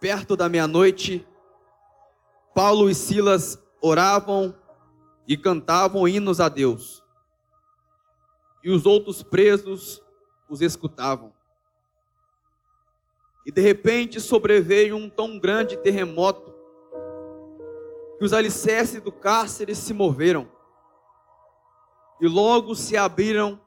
perto 0.00 0.36
da 0.36 0.48
meia-noite, 0.48 1.26
Paulo 2.54 2.88
e 2.88 2.94
Silas 2.94 3.58
oravam 3.80 4.54
e 5.26 5.36
cantavam 5.36 6.08
hinos 6.08 6.40
a 6.40 6.48
Deus. 6.48 7.02
E 8.62 8.70
os 8.70 8.86
outros 8.86 9.22
presos 9.22 10.02
os 10.48 10.60
escutavam. 10.60 11.32
E 13.46 13.52
de 13.52 13.60
repente 13.60 14.20
sobreveio 14.20 14.96
um 14.96 15.08
tão 15.08 15.38
grande 15.38 15.76
terremoto 15.76 16.54
que 18.18 18.24
os 18.24 18.32
alicerces 18.32 19.00
do 19.00 19.12
cárcere 19.12 19.74
se 19.74 19.94
moveram. 19.94 20.50
E 22.20 22.26
logo 22.26 22.74
se 22.74 22.96
abriram 22.96 23.60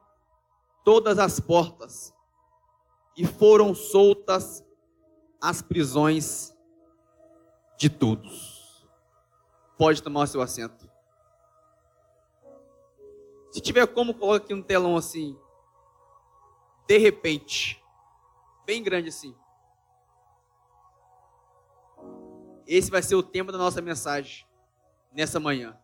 todas 0.84 1.18
as 1.18 1.40
portas 1.40 2.14
e 3.16 3.26
foram 3.26 3.74
soltas 3.74 4.64
as 5.42 5.62
prisões 5.62 6.56
de 7.78 7.90
todos. 7.90 8.88
Pode 9.78 10.04
tomar 10.04 10.22
o 10.22 10.28
seu 10.28 10.42
assento. 10.42 10.90
Se 13.52 13.60
tiver 13.60 13.88
como, 13.88 14.14
coloque 14.14 14.46
aqui 14.46 14.54
no 14.54 14.64
telão 14.64 14.96
assim. 14.96 15.38
De 16.88 16.98
repente. 16.98 17.84
Bem 18.66 18.84
grande 18.84 19.10
assim. 19.10 19.36
Esse 22.68 22.92
vai 22.92 23.02
ser 23.02 23.16
o 23.16 23.24
tema 23.24 23.52
da 23.52 23.58
nossa 23.58 23.82
mensagem 23.82 24.46
nessa 25.12 25.40
manhã. 25.40 25.78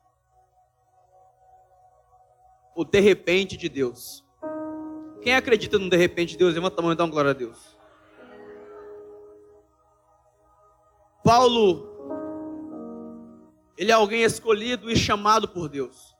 O 2.75 2.85
de 2.85 2.99
repente 2.99 3.57
de 3.57 3.67
Deus. 3.67 4.23
Quem 5.21 5.35
acredita 5.35 5.79
no 5.79 5.89
de 5.89 5.97
repente 5.97 6.29
de 6.29 6.37
Deus, 6.37 6.53
levanta 6.53 6.79
a 6.79 6.83
mão 6.83 6.91
e 6.91 6.95
dá 6.95 7.03
uma 7.03 7.11
glória 7.11 7.31
a 7.31 7.33
Deus. 7.33 7.76
Paulo, 11.27 11.85
ele 13.77 13.91
é 13.91 13.93
alguém 13.93 14.23
escolhido 14.23 14.89
e 14.89 14.95
chamado 14.95 15.45
por 15.45 15.67
Deus. 15.67 16.15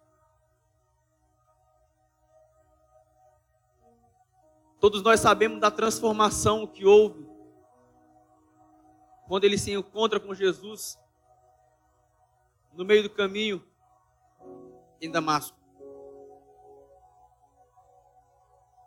Todos 4.81 5.01
nós 5.01 5.21
sabemos 5.21 5.61
da 5.61 5.71
transformação 5.71 6.67
que 6.67 6.85
houve 6.85 7.25
quando 9.29 9.45
ele 9.45 9.57
se 9.57 9.71
encontra 9.71 10.19
com 10.19 10.35
Jesus 10.35 10.99
no 12.73 12.83
meio 12.83 13.03
do 13.03 13.09
caminho 13.09 13.65
em 14.99 15.09
Damasco. 15.09 15.57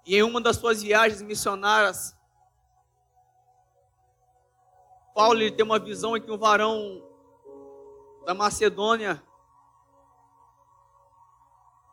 E 0.05 0.17
em 0.17 0.23
uma 0.23 0.39
das 0.39 0.57
suas 0.57 0.83
viagens 0.83 1.23
missionárias, 1.23 2.15
Paulo 5.15 5.41
ele 5.41 5.51
tem 5.51 5.65
uma 5.65 5.79
visão 5.79 6.17
em 6.17 6.21
que 6.21 6.31
um 6.31 6.39
varão 6.39 7.03
da 8.25 8.33
Macedônia 8.35 9.23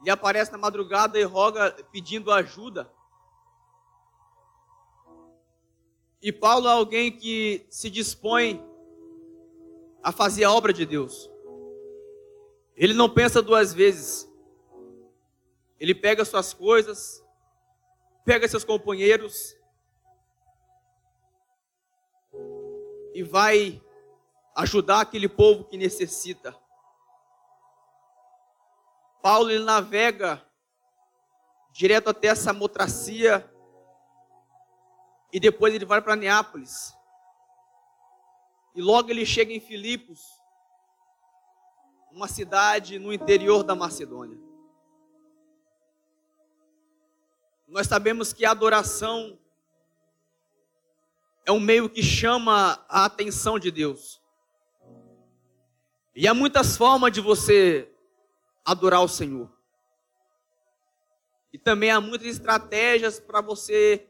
lhe 0.03 0.09
aparece 0.09 0.51
na 0.51 0.57
madrugada 0.57 1.19
e 1.19 1.23
roga 1.23 1.71
pedindo 1.91 2.31
ajuda. 2.31 2.91
E 6.21 6.31
Paulo 6.31 6.67
é 6.67 6.71
alguém 6.71 7.11
que 7.11 7.65
se 7.69 7.89
dispõe 7.89 8.63
a 10.03 10.11
fazer 10.11 10.43
a 10.43 10.51
obra 10.51 10.71
de 10.71 10.85
Deus. 10.85 11.29
Ele 12.75 12.93
não 12.93 13.09
pensa 13.09 13.41
duas 13.41 13.73
vezes. 13.73 14.31
Ele 15.79 15.93
pega 15.93 16.23
suas 16.23 16.53
coisas, 16.53 17.23
pega 18.23 18.47
seus 18.47 18.63
companheiros 18.63 19.56
e 23.17 23.23
vai 23.23 23.81
ajudar 24.55 25.01
aquele 25.01 25.27
povo 25.27 25.63
que 25.63 25.75
necessita. 25.75 26.55
Paulo 29.23 29.49
ele 29.49 29.63
navega 29.63 30.47
direto 31.71 32.11
até 32.11 32.29
a 32.29 32.35
Samotracia 32.35 33.51
e 35.33 35.39
depois 35.39 35.73
ele 35.73 35.83
vai 35.83 35.99
para 35.99 36.15
Neápolis. 36.15 36.95
E 38.75 38.83
logo 38.83 39.09
ele 39.09 39.25
chega 39.25 39.51
em 39.51 39.59
Filipos, 39.59 40.21
uma 42.11 42.27
cidade 42.27 42.99
no 42.99 43.11
interior 43.11 43.63
da 43.63 43.73
Macedônia. 43.73 44.37
Nós 47.67 47.87
sabemos 47.87 48.31
que 48.31 48.45
a 48.45 48.51
adoração 48.51 49.39
é 51.47 51.51
um 51.53 51.61
meio 51.61 51.89
que 51.89 52.03
chama 52.03 52.85
a 52.89 53.05
atenção 53.05 53.57
de 53.57 53.71
Deus. 53.71 54.21
E 56.13 56.27
há 56.27 56.33
muitas 56.33 56.75
formas 56.75 57.09
de 57.13 57.21
você 57.21 57.89
adorar 58.65 59.01
o 59.01 59.07
Senhor. 59.07 59.49
E 61.53 61.57
também 61.57 61.89
há 61.89 62.01
muitas 62.01 62.27
estratégias 62.27 63.17
para 63.17 63.39
você 63.39 64.09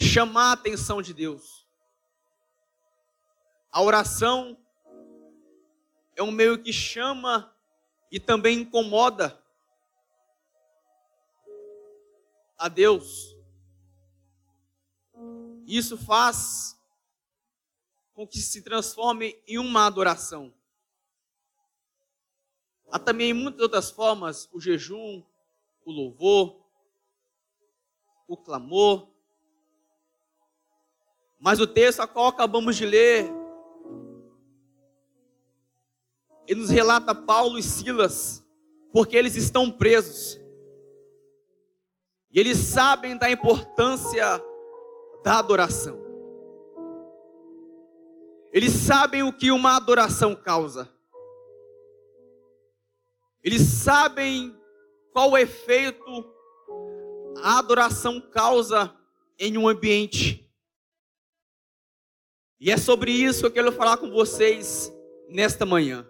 chamar 0.00 0.50
a 0.50 0.52
atenção 0.52 1.02
de 1.02 1.12
Deus. 1.12 1.66
A 3.72 3.82
oração 3.82 4.56
é 6.14 6.22
um 6.22 6.30
meio 6.30 6.56
que 6.62 6.72
chama 6.72 7.52
e 8.12 8.20
também 8.20 8.60
incomoda 8.60 9.42
a 12.56 12.68
Deus. 12.68 13.31
Isso 15.66 15.96
faz 15.96 16.78
com 18.14 18.26
que 18.26 18.38
se 18.38 18.62
transforme 18.62 19.40
em 19.46 19.58
uma 19.58 19.86
adoração. 19.86 20.52
Há 22.90 22.98
também 22.98 23.32
muitas 23.32 23.62
outras 23.62 23.90
formas, 23.90 24.48
o 24.52 24.60
jejum, 24.60 25.22
o 25.84 25.90
louvor, 25.90 26.62
o 28.28 28.36
clamor. 28.36 29.08
Mas 31.38 31.58
o 31.58 31.66
texto 31.66 32.00
a 32.00 32.06
qual 32.06 32.26
acabamos 32.26 32.76
de 32.76 32.84
ler, 32.84 33.30
ele 36.46 36.60
nos 36.60 36.70
relata 36.70 37.14
Paulo 37.14 37.58
e 37.58 37.62
Silas, 37.62 38.44
porque 38.92 39.16
eles 39.16 39.36
estão 39.36 39.70
presos. 39.70 40.38
E 42.30 42.38
eles 42.38 42.58
sabem 42.58 43.16
da 43.16 43.30
importância 43.30 44.42
da 45.22 45.38
adoração. 45.38 46.00
Eles 48.52 48.72
sabem 48.72 49.22
o 49.22 49.32
que 49.32 49.50
uma 49.50 49.76
adoração 49.76 50.34
causa. 50.36 50.92
Eles 53.42 53.62
sabem 53.62 54.54
qual 55.12 55.36
efeito 55.36 56.04
a 57.42 57.58
adoração 57.58 58.20
causa 58.20 58.94
em 59.38 59.56
um 59.56 59.68
ambiente. 59.68 60.48
E 62.60 62.70
é 62.70 62.76
sobre 62.76 63.10
isso 63.10 63.40
que 63.40 63.46
eu 63.46 63.52
quero 63.52 63.72
falar 63.72 63.96
com 63.96 64.10
vocês 64.10 64.92
nesta 65.28 65.66
manhã. 65.66 66.06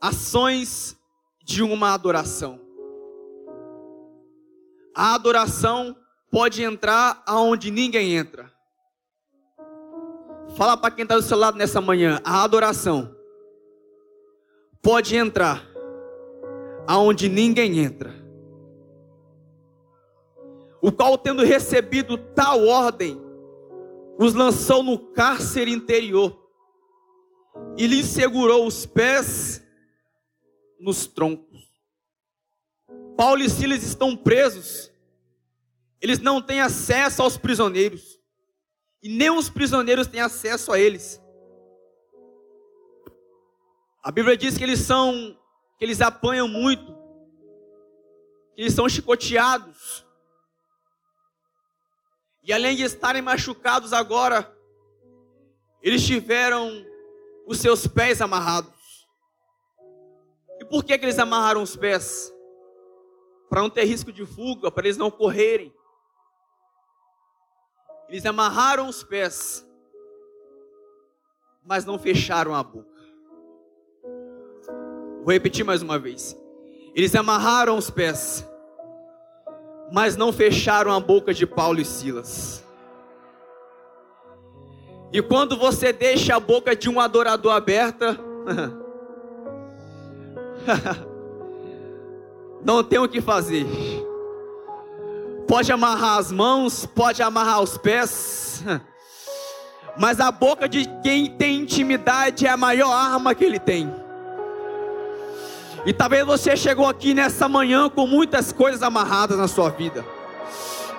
Ações 0.00 0.96
de 1.42 1.62
uma 1.62 1.94
adoração. 1.94 2.60
A 4.94 5.14
adoração 5.14 5.96
pode 6.32 6.62
entrar 6.62 7.22
aonde 7.26 7.70
ninguém 7.70 8.14
entra. 8.14 8.50
Fala 10.56 10.78
para 10.78 10.90
quem 10.90 11.02
está 11.02 11.14
do 11.14 11.22
seu 11.22 11.36
lado 11.36 11.58
nessa 11.58 11.80
manhã: 11.80 12.20
a 12.24 12.42
adoração 12.42 13.14
pode 14.80 15.14
entrar 15.14 15.62
aonde 16.88 17.28
ninguém 17.28 17.78
entra. 17.78 18.10
O 20.80 20.90
qual, 20.90 21.16
tendo 21.16 21.44
recebido 21.44 22.16
tal 22.18 22.66
ordem, 22.66 23.20
os 24.18 24.34
lançou 24.34 24.82
no 24.82 24.98
cárcere 24.98 25.70
interior 25.70 26.36
e 27.76 27.86
lhes 27.86 28.06
segurou 28.06 28.66
os 28.66 28.84
pés 28.84 29.62
nos 30.80 31.06
troncos. 31.06 31.70
Paulo 33.16 33.42
e 33.42 33.50
Silas 33.50 33.84
estão 33.84 34.16
presos 34.16 34.91
eles 36.02 36.18
não 36.18 36.42
têm 36.42 36.60
acesso 36.60 37.22
aos 37.22 37.38
prisioneiros. 37.38 38.20
E 39.00 39.08
nem 39.08 39.30
os 39.30 39.48
prisioneiros 39.48 40.08
têm 40.08 40.20
acesso 40.20 40.72
a 40.72 40.78
eles. 40.78 41.22
A 44.02 44.10
Bíblia 44.10 44.36
diz 44.36 44.58
que 44.58 44.64
eles 44.64 44.80
são, 44.80 45.38
que 45.78 45.84
eles 45.84 46.00
apanham 46.00 46.48
muito, 46.48 46.92
que 48.56 48.62
eles 48.62 48.74
são 48.74 48.88
chicoteados. 48.88 50.04
E 52.42 52.52
além 52.52 52.74
de 52.74 52.82
estarem 52.82 53.22
machucados 53.22 53.92
agora, 53.92 54.52
eles 55.80 56.04
tiveram 56.04 56.84
os 57.46 57.58
seus 57.58 57.86
pés 57.86 58.20
amarrados. 58.20 59.06
E 60.58 60.64
por 60.64 60.82
que, 60.84 60.98
que 60.98 61.04
eles 61.04 61.20
amarraram 61.20 61.62
os 61.62 61.76
pés? 61.76 62.32
Para 63.48 63.62
não 63.62 63.70
ter 63.70 63.84
risco 63.84 64.12
de 64.12 64.26
fuga, 64.26 64.68
para 64.68 64.86
eles 64.86 64.96
não 64.96 65.10
correrem. 65.10 65.72
Eles 68.12 68.26
amarraram 68.26 68.88
os 68.88 69.02
pés 69.02 69.66
mas 71.64 71.84
não 71.84 71.98
fecharam 71.98 72.54
a 72.54 72.62
boca. 72.62 72.86
Vou 75.22 75.32
repetir 75.32 75.64
mais 75.64 75.82
uma 75.82 75.98
vez. 75.98 76.38
Eles 76.94 77.14
amarraram 77.14 77.76
os 77.76 77.88
pés, 77.88 78.46
mas 79.90 80.16
não 80.16 80.32
fecharam 80.32 80.92
a 80.92 81.00
boca 81.00 81.32
de 81.32 81.46
Paulo 81.46 81.80
e 81.80 81.84
Silas. 81.84 82.62
E 85.12 85.22
quando 85.22 85.56
você 85.56 85.92
deixa 85.92 86.34
a 86.34 86.40
boca 86.40 86.74
de 86.74 86.88
um 86.88 86.98
adorador 86.98 87.52
aberta, 87.52 88.16
não 92.64 92.82
tem 92.82 92.98
o 92.98 93.08
que 93.08 93.20
fazer. 93.20 93.64
Pode 95.52 95.70
amarrar 95.70 96.16
as 96.16 96.32
mãos, 96.32 96.86
pode 96.86 97.22
amarrar 97.22 97.60
os 97.60 97.76
pés, 97.76 98.64
mas 99.98 100.18
a 100.18 100.32
boca 100.32 100.66
de 100.66 100.86
quem 101.02 101.26
tem 101.26 101.58
intimidade 101.58 102.46
é 102.46 102.48
a 102.48 102.56
maior 102.56 102.90
arma 102.90 103.34
que 103.34 103.44
ele 103.44 103.58
tem. 103.58 103.94
E 105.84 105.92
talvez 105.92 106.24
você 106.24 106.56
chegou 106.56 106.88
aqui 106.88 107.12
nessa 107.12 107.50
manhã 107.50 107.90
com 107.90 108.06
muitas 108.06 108.50
coisas 108.50 108.82
amarradas 108.82 109.36
na 109.36 109.46
sua 109.46 109.68
vida. 109.68 110.02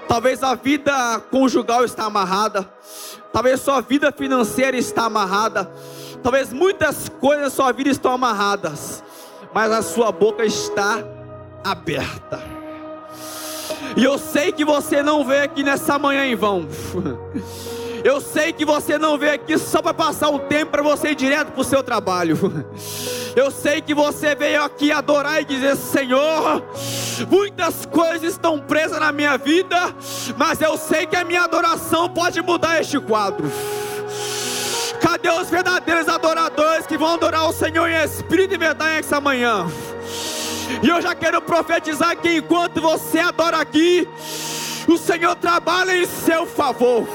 Talvez 0.08 0.44
a 0.44 0.54
vida 0.54 1.20
conjugal 1.32 1.84
está 1.84 2.04
amarrada. 2.04 2.72
Talvez 3.32 3.60
sua 3.60 3.82
vida 3.82 4.12
financeira 4.12 4.78
está 4.78 5.06
amarrada. 5.06 5.66
Talvez 6.22 6.54
muitas 6.54 7.10
coisas 7.10 7.46
da 7.46 7.50
sua 7.50 7.72
vida 7.72 7.90
estão 7.90 8.12
amarradas. 8.12 9.04
Mas 9.52 9.72
a 9.72 9.82
sua 9.82 10.12
boca 10.12 10.46
está 10.46 11.04
aberta. 11.64 12.53
E 13.96 14.04
eu 14.04 14.18
sei 14.18 14.52
que 14.52 14.66
você 14.66 15.04
não 15.04 15.24
veio 15.24 15.44
aqui 15.44 15.64
nessa 15.64 16.00
manhã 16.00 16.26
em 16.26 16.36
vão. 16.36 16.68
Eu 18.04 18.20
sei 18.20 18.52
que 18.52 18.66
você 18.66 18.98
não 18.98 19.18
veio 19.18 19.36
aqui 19.36 19.58
só 19.58 19.82
para 19.82 19.94
passar 19.94 20.30
o 20.30 20.38
tempo 20.38 20.72
para 20.72 20.84
você 20.84 21.12
ir 21.12 21.16
direto 21.16 21.54
para 21.54 21.62
o 21.62 21.64
seu 21.64 21.82
trabalho. 21.82 22.38
Eu 23.34 23.50
sei 23.50 23.82
que 23.82 23.94
você 23.94 24.36
veio 24.36 24.62
aqui 24.62 24.92
adorar 24.92 25.42
e 25.42 25.46
dizer: 25.46 25.78
Senhor, 25.78 26.62
muitas 27.30 27.86
coisas 27.86 28.34
estão 28.34 28.60
presas 28.60 29.00
na 29.00 29.12
minha 29.12 29.38
vida, 29.38 29.96
mas 30.38 30.62
eu 30.62 30.78
sei 30.78 31.08
que 31.08 31.16
a 31.16 31.24
minha 31.24 31.44
adoração 31.44 32.08
pode 32.10 32.42
mudar 32.42 32.80
este 32.80 33.00
quadro. 33.00 33.50
Cadê 35.02 35.30
os 35.30 35.50
verdadeiros 35.50 36.08
adoradores 36.08 36.86
que 36.86 36.98
vão 36.98 37.16
adorar 37.16 37.50
o 37.50 37.54
Senhor 37.54 37.88
em 37.88 38.04
espírito 38.04 38.54
e 38.54 38.58
verdade 38.58 39.00
essa 39.00 39.20
manhã? 39.20 39.66
E 40.82 40.88
eu 40.90 41.02
já 41.02 41.14
quero 41.14 41.42
profetizar 41.42 42.18
que 42.18 42.38
enquanto 42.38 42.82
você 42.82 43.20
adora 43.20 43.58
aqui, 43.58 44.08
o 44.88 44.98
Senhor 44.98 45.36
trabalha 45.36 45.96
em 45.96 46.06
seu 46.06 46.46
favor. 46.46 47.08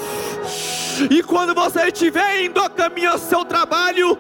E 1.11 1.23
quando 1.23 1.55
você 1.55 1.87
estiver 1.87 2.45
indo 2.45 2.61
a 2.61 2.69
caminho 2.69 3.13
ao 3.13 3.19
seu 3.19 3.45
trabalho, 3.45 4.19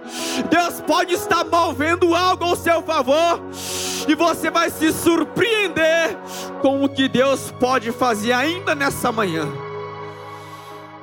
Deus 0.49 0.81
pode 0.81 1.14
estar 1.14 1.44
movendo 1.44 2.14
algo 2.14 2.44
ao 2.44 2.56
seu 2.56 2.82
favor, 2.82 3.40
e 4.06 4.14
você 4.14 4.49
vai 4.50 4.70
se 4.70 4.93
surpreender 4.93 6.17
com 6.62 6.85
o 6.85 6.88
que 6.88 7.08
Deus 7.08 7.50
pode 7.58 7.90
fazer 7.90 8.32
ainda 8.32 8.75
nessa 8.75 9.11
manhã. 9.11 9.49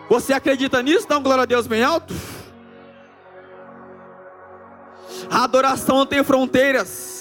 Você 0.09 0.33
acredita 0.33 0.81
nisso? 0.81 1.07
Dá 1.07 1.17
um 1.17 1.23
glória 1.23 1.43
a 1.43 1.45
Deus 1.45 1.67
bem 1.67 1.83
alto. 1.83 2.13
A 5.29 5.43
adoração 5.43 5.97
não 5.97 6.05
tem 6.05 6.23
fronteiras. 6.23 7.14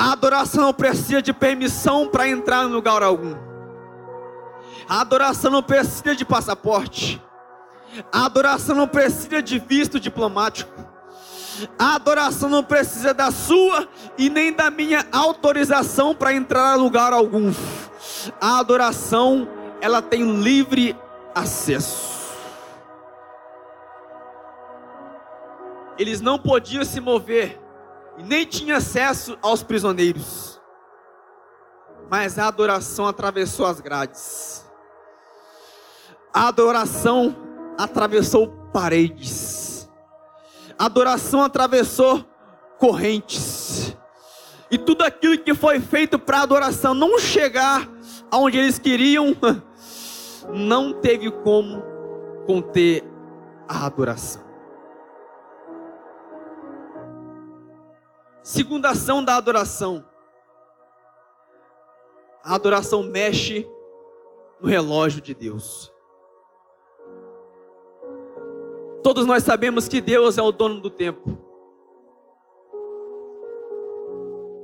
A 0.00 0.12
adoração 0.12 0.62
não 0.62 0.72
precisa 0.72 1.20
de 1.20 1.30
permissão 1.30 2.08
para 2.08 2.26
entrar 2.26 2.64
em 2.64 2.72
lugar 2.72 3.02
algum. 3.02 3.36
A 4.88 5.02
adoração 5.02 5.50
não 5.50 5.62
precisa 5.62 6.16
de 6.16 6.24
passaporte. 6.24 7.22
A 8.10 8.24
adoração 8.24 8.74
não 8.74 8.88
precisa 8.88 9.42
de 9.42 9.58
visto 9.58 10.00
diplomático. 10.00 10.72
A 11.78 11.96
adoração 11.96 12.48
não 12.48 12.64
precisa 12.64 13.12
da 13.12 13.30
sua 13.30 13.86
e 14.16 14.30
nem 14.30 14.54
da 14.54 14.70
minha 14.70 15.04
autorização 15.12 16.14
para 16.14 16.32
entrar 16.32 16.78
em 16.78 16.80
lugar 16.80 17.12
algum. 17.12 17.52
A 18.40 18.58
adoração, 18.58 19.46
ela 19.82 20.00
tem 20.00 20.40
livre 20.40 20.96
acesso. 21.34 22.40
Eles 25.98 26.22
não 26.22 26.38
podiam 26.38 26.86
se 26.86 27.02
mover 27.02 27.59
e 28.20 28.22
nem 28.22 28.44
tinham 28.44 28.76
acesso 28.76 29.38
aos 29.40 29.62
prisioneiros. 29.62 30.60
Mas 32.10 32.38
a 32.38 32.48
adoração 32.48 33.06
atravessou 33.06 33.64
as 33.64 33.80
grades. 33.80 34.64
A 36.32 36.48
adoração 36.48 37.34
atravessou 37.78 38.48
paredes. 38.72 39.88
A 40.78 40.84
adoração 40.84 41.42
atravessou 41.42 42.24
correntes. 42.78 43.96
E 44.70 44.76
tudo 44.76 45.02
aquilo 45.02 45.38
que 45.38 45.54
foi 45.54 45.80
feito 45.80 46.18
para 46.18 46.38
a 46.38 46.42
adoração 46.42 46.92
não 46.92 47.18
chegar 47.18 47.88
aonde 48.30 48.58
eles 48.58 48.78
queriam, 48.78 49.34
não 50.54 50.92
teve 50.92 51.30
como 51.30 51.82
conter 52.46 53.02
a 53.66 53.86
adoração. 53.86 54.49
Segunda 58.42 58.90
ação 58.90 59.24
da 59.24 59.36
adoração. 59.36 60.04
A 62.42 62.54
adoração 62.54 63.02
mexe 63.02 63.68
no 64.60 64.68
relógio 64.68 65.20
de 65.20 65.34
Deus. 65.34 65.92
Todos 69.02 69.26
nós 69.26 69.42
sabemos 69.42 69.88
que 69.88 70.00
Deus 70.00 70.38
é 70.38 70.42
o 70.42 70.52
dono 70.52 70.80
do 70.80 70.90
tempo. 70.90 71.38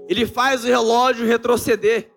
Ele 0.08 0.26
faz 0.26 0.64
o 0.64 0.68
relógio 0.68 1.26
retroceder. 1.26 2.12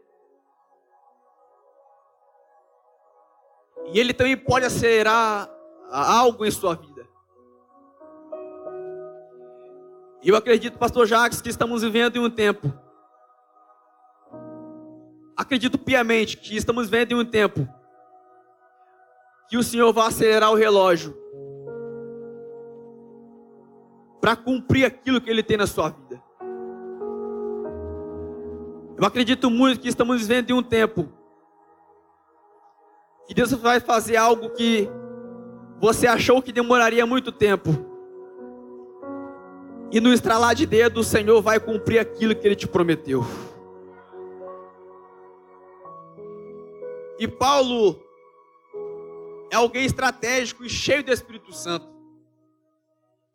E 3.92 4.00
ele 4.00 4.14
também 4.14 4.38
pode 4.38 4.66
acelerar 4.66 5.50
algo 5.90 6.46
em 6.46 6.52
sua 6.52 6.76
vida. 6.76 6.89
E 10.22 10.30
eu 10.30 10.36
acredito, 10.36 10.78
pastor 10.78 11.06
Jacques, 11.06 11.42
que 11.42 11.50
estamos 11.50 11.82
vivendo 11.82 12.18
em 12.18 12.20
um 12.20 12.30
tempo. 12.30 12.74
Acredito 15.36 15.78
piamente 15.78 16.36
que 16.36 16.58
estamos 16.58 16.90
vivendo 16.90 17.14
em 17.14 17.16
um 17.16 17.26
tempo 17.26 17.68
que 19.48 19.58
o 19.58 19.64
Senhor 19.64 19.92
vai 19.94 20.08
acelerar 20.08 20.52
o 20.52 20.56
relógio 20.56 21.18
para 24.22 24.36
cumprir 24.36 24.86
aquilo 24.86 25.22
que 25.22 25.30
Ele 25.30 25.42
tem 25.42 25.58
na 25.58 25.66
sua 25.66 25.90
vida. 25.90 26.22
Eu 28.98 29.06
acredito 29.06 29.50
muito 29.50 29.80
que 29.80 29.88
estamos 29.88 30.22
vivendo 30.22 30.50
em 30.50 30.54
um 30.54 30.62
tempo 30.62 31.10
que 33.26 33.34
Deus 33.34 33.52
vai 33.54 33.80
fazer 33.80 34.18
algo 34.18 34.50
que 34.50 34.90
você 35.80 36.06
achou 36.06 36.42
que 36.42 36.52
demoraria 36.52 37.06
muito 37.06 37.32
tempo. 37.32 37.89
E 39.92 40.00
no 40.00 40.14
estralar 40.14 40.54
de 40.54 40.66
dedo, 40.66 41.00
o 41.00 41.04
Senhor 41.04 41.42
vai 41.42 41.60
cumprir 41.60 42.00
aquilo 42.00 42.36
que 42.36 42.46
Ele 42.46 42.56
te 42.56 42.68
prometeu. 42.68 43.24
E 47.18 47.28
Paulo 47.28 48.00
é 49.52 49.56
alguém 49.56 49.86
estratégico 49.86 50.64
e 50.64 50.70
cheio 50.70 51.04
do 51.04 51.12
Espírito 51.12 51.52
Santo. 51.52 51.88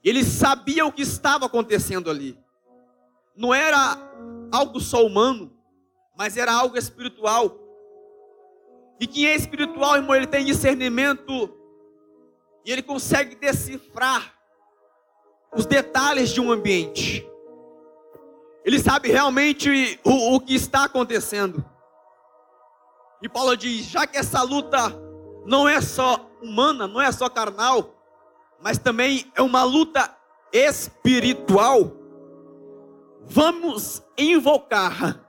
Ele 0.03 0.23
sabia 0.23 0.87
o 0.87 0.93
que 0.93 1.03
estava 1.03 1.47
acontecendo 1.47 2.09
ali. 2.09 2.39
Não 3.37 3.53
era 3.53 3.99
algo 4.53 4.79
só 4.81 5.05
humano, 5.05 5.53
mas 6.17 6.37
era 6.37 6.53
algo 6.53 6.79
espiritual. 6.79 7.59
E 9.01 9.07
quem 9.09 9.27
é 9.27 9.35
espiritual, 9.35 9.97
irmão, 9.97 10.15
ele 10.15 10.27
tem 10.27 10.45
discernimento 10.45 11.53
e 12.65 12.71
ele 12.71 12.83
consegue 12.83 13.35
decifrar 13.35 14.34
os 15.55 15.67
detalhes 15.67 16.31
de 16.31 16.41
um 16.41 16.51
ambiente. 16.51 17.27
Ele 18.65 18.79
sabe 18.79 19.11
realmente 19.11 20.01
o, 20.05 20.35
o 20.37 20.41
que 20.41 20.55
está 20.55 20.85
acontecendo. 20.85 21.65
E 23.23 23.29
Paulo 23.29 23.57
diz: 23.57 23.87
já 23.87 24.07
que 24.07 24.17
essa 24.17 24.43
luta 24.43 24.95
não 25.45 25.69
é 25.69 25.81
só 25.81 26.31
humana, 26.43 26.87
não 26.87 27.01
é 27.01 27.13
só 27.13 27.29
carnal, 27.29 27.95
mas 28.61 28.79
também 28.79 29.31
é 29.35 29.43
uma 29.43 29.65
luta 29.65 30.11
espiritual. 30.53 31.93
Vamos 33.27 34.03
invocar 34.17 35.21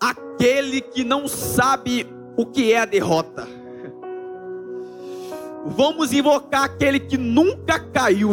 aquele 0.00 0.80
que 0.80 1.04
não 1.04 1.28
sabe 1.28 2.06
o 2.36 2.46
que 2.46 2.72
é 2.72 2.80
a 2.80 2.84
derrota. 2.84 3.46
Vamos 5.66 6.12
invocar 6.12 6.64
aquele 6.64 6.98
que 6.98 7.18
nunca 7.18 7.78
caiu. 7.78 8.30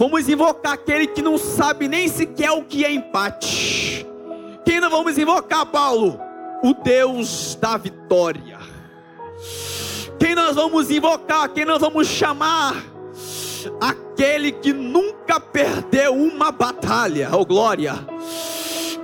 Vamos 0.00 0.30
invocar 0.30 0.72
aquele 0.72 1.06
que 1.06 1.20
não 1.20 1.36
sabe 1.36 1.86
nem 1.86 2.08
sequer 2.08 2.52
o 2.52 2.64
que 2.64 2.86
é 2.86 2.90
empate. 2.90 4.06
Quem 4.64 4.80
não 4.80 4.88
vamos 4.88 5.18
invocar, 5.18 5.66
Paulo? 5.66 6.18
O 6.62 6.72
Deus 6.72 7.54
da 7.56 7.76
vitória. 7.76 8.58
Quem 10.18 10.34
nós 10.34 10.56
vamos 10.56 10.90
invocar, 10.90 11.50
quem 11.50 11.66
nós 11.66 11.82
vamos 11.82 12.08
chamar, 12.08 12.82
aquele 13.78 14.52
que 14.52 14.72
nunca 14.72 15.38
perdeu 15.38 16.14
uma 16.14 16.50
batalha, 16.50 17.28
oh 17.34 17.44
glória. 17.44 17.92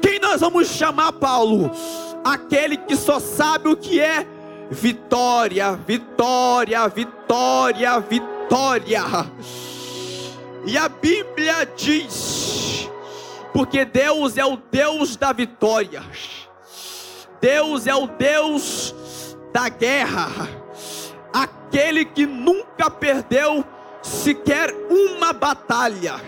Quem 0.00 0.18
nós 0.18 0.40
vamos 0.40 0.66
chamar, 0.68 1.12
Paulo? 1.12 1.70
Aquele 2.24 2.78
que 2.78 2.96
só 2.96 3.20
sabe 3.20 3.68
o 3.68 3.76
que 3.76 4.00
é 4.00 4.26
vitória, 4.70 5.72
vitória, 5.72 6.88
vitória, 6.88 8.00
vitória. 8.00 9.02
E 10.66 10.76
a 10.76 10.88
Bíblia 10.88 11.64
diz: 11.76 12.90
porque 13.52 13.84
Deus 13.84 14.36
é 14.36 14.44
o 14.44 14.56
Deus 14.56 15.16
da 15.16 15.32
vitória, 15.32 16.02
Deus 17.40 17.86
é 17.86 17.94
o 17.94 18.08
Deus 18.08 18.94
da 19.52 19.68
guerra, 19.68 20.28
aquele 21.32 22.04
que 22.04 22.26
nunca 22.26 22.90
perdeu 22.90 23.64
sequer 24.02 24.74
uma 24.90 25.32
batalha. 25.32 26.20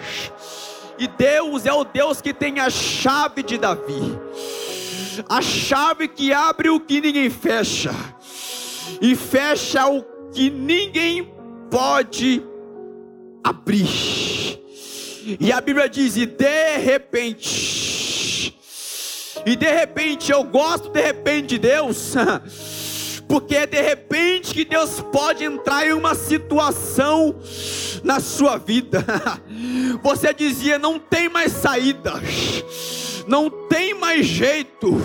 E 0.99 1.07
Deus 1.07 1.67
é 1.67 1.73
o 1.73 1.85
Deus 1.85 2.21
que 2.21 2.33
tem 2.33 2.61
a 2.61 2.71
chave 2.71 3.43
de 3.43 3.59
Davi, 3.59 4.19
a 5.29 5.43
chave 5.43 6.09
que 6.09 6.33
abre 6.33 6.71
o 6.71 6.81
que 6.81 7.01
ninguém 7.01 7.29
fecha, 7.29 7.93
e 9.01 9.17
fecha 9.17 9.87
o 9.87 10.03
que 10.33 10.49
ninguém 10.49 11.33
pode 11.71 12.43
abrir. 13.45 14.28
E 15.41 15.53
a 15.53 15.61
Bíblia 15.61 15.89
diz: 15.89 16.17
e 16.17 16.27
de 16.27 16.77
repente, 16.79 18.59
e 19.45 19.57
de 19.57 19.71
repente, 19.71 20.31
eu 20.33 20.45
gosto 20.45 20.89
de 20.91 21.01
repente 21.01 21.49
de 21.49 21.59
Deus, 21.59 22.15
porque 23.29 23.57
é 23.57 23.67
de 23.67 23.81
repente 23.81 24.55
que 24.55 24.65
Deus 24.65 25.01
pode 25.13 25.45
entrar 25.45 25.87
em 25.87 25.93
uma 25.93 26.15
situação 26.15 27.35
na 28.03 28.21
sua 28.21 28.57
vida. 28.57 29.05
Você 30.03 30.33
dizia: 30.33 30.79
não 30.79 30.99
tem 30.99 31.29
mais 31.29 31.53
saída, 31.53 32.15
não 33.27 33.51
tem 33.51 33.95
mais 33.95 34.27
jeito 34.27 35.01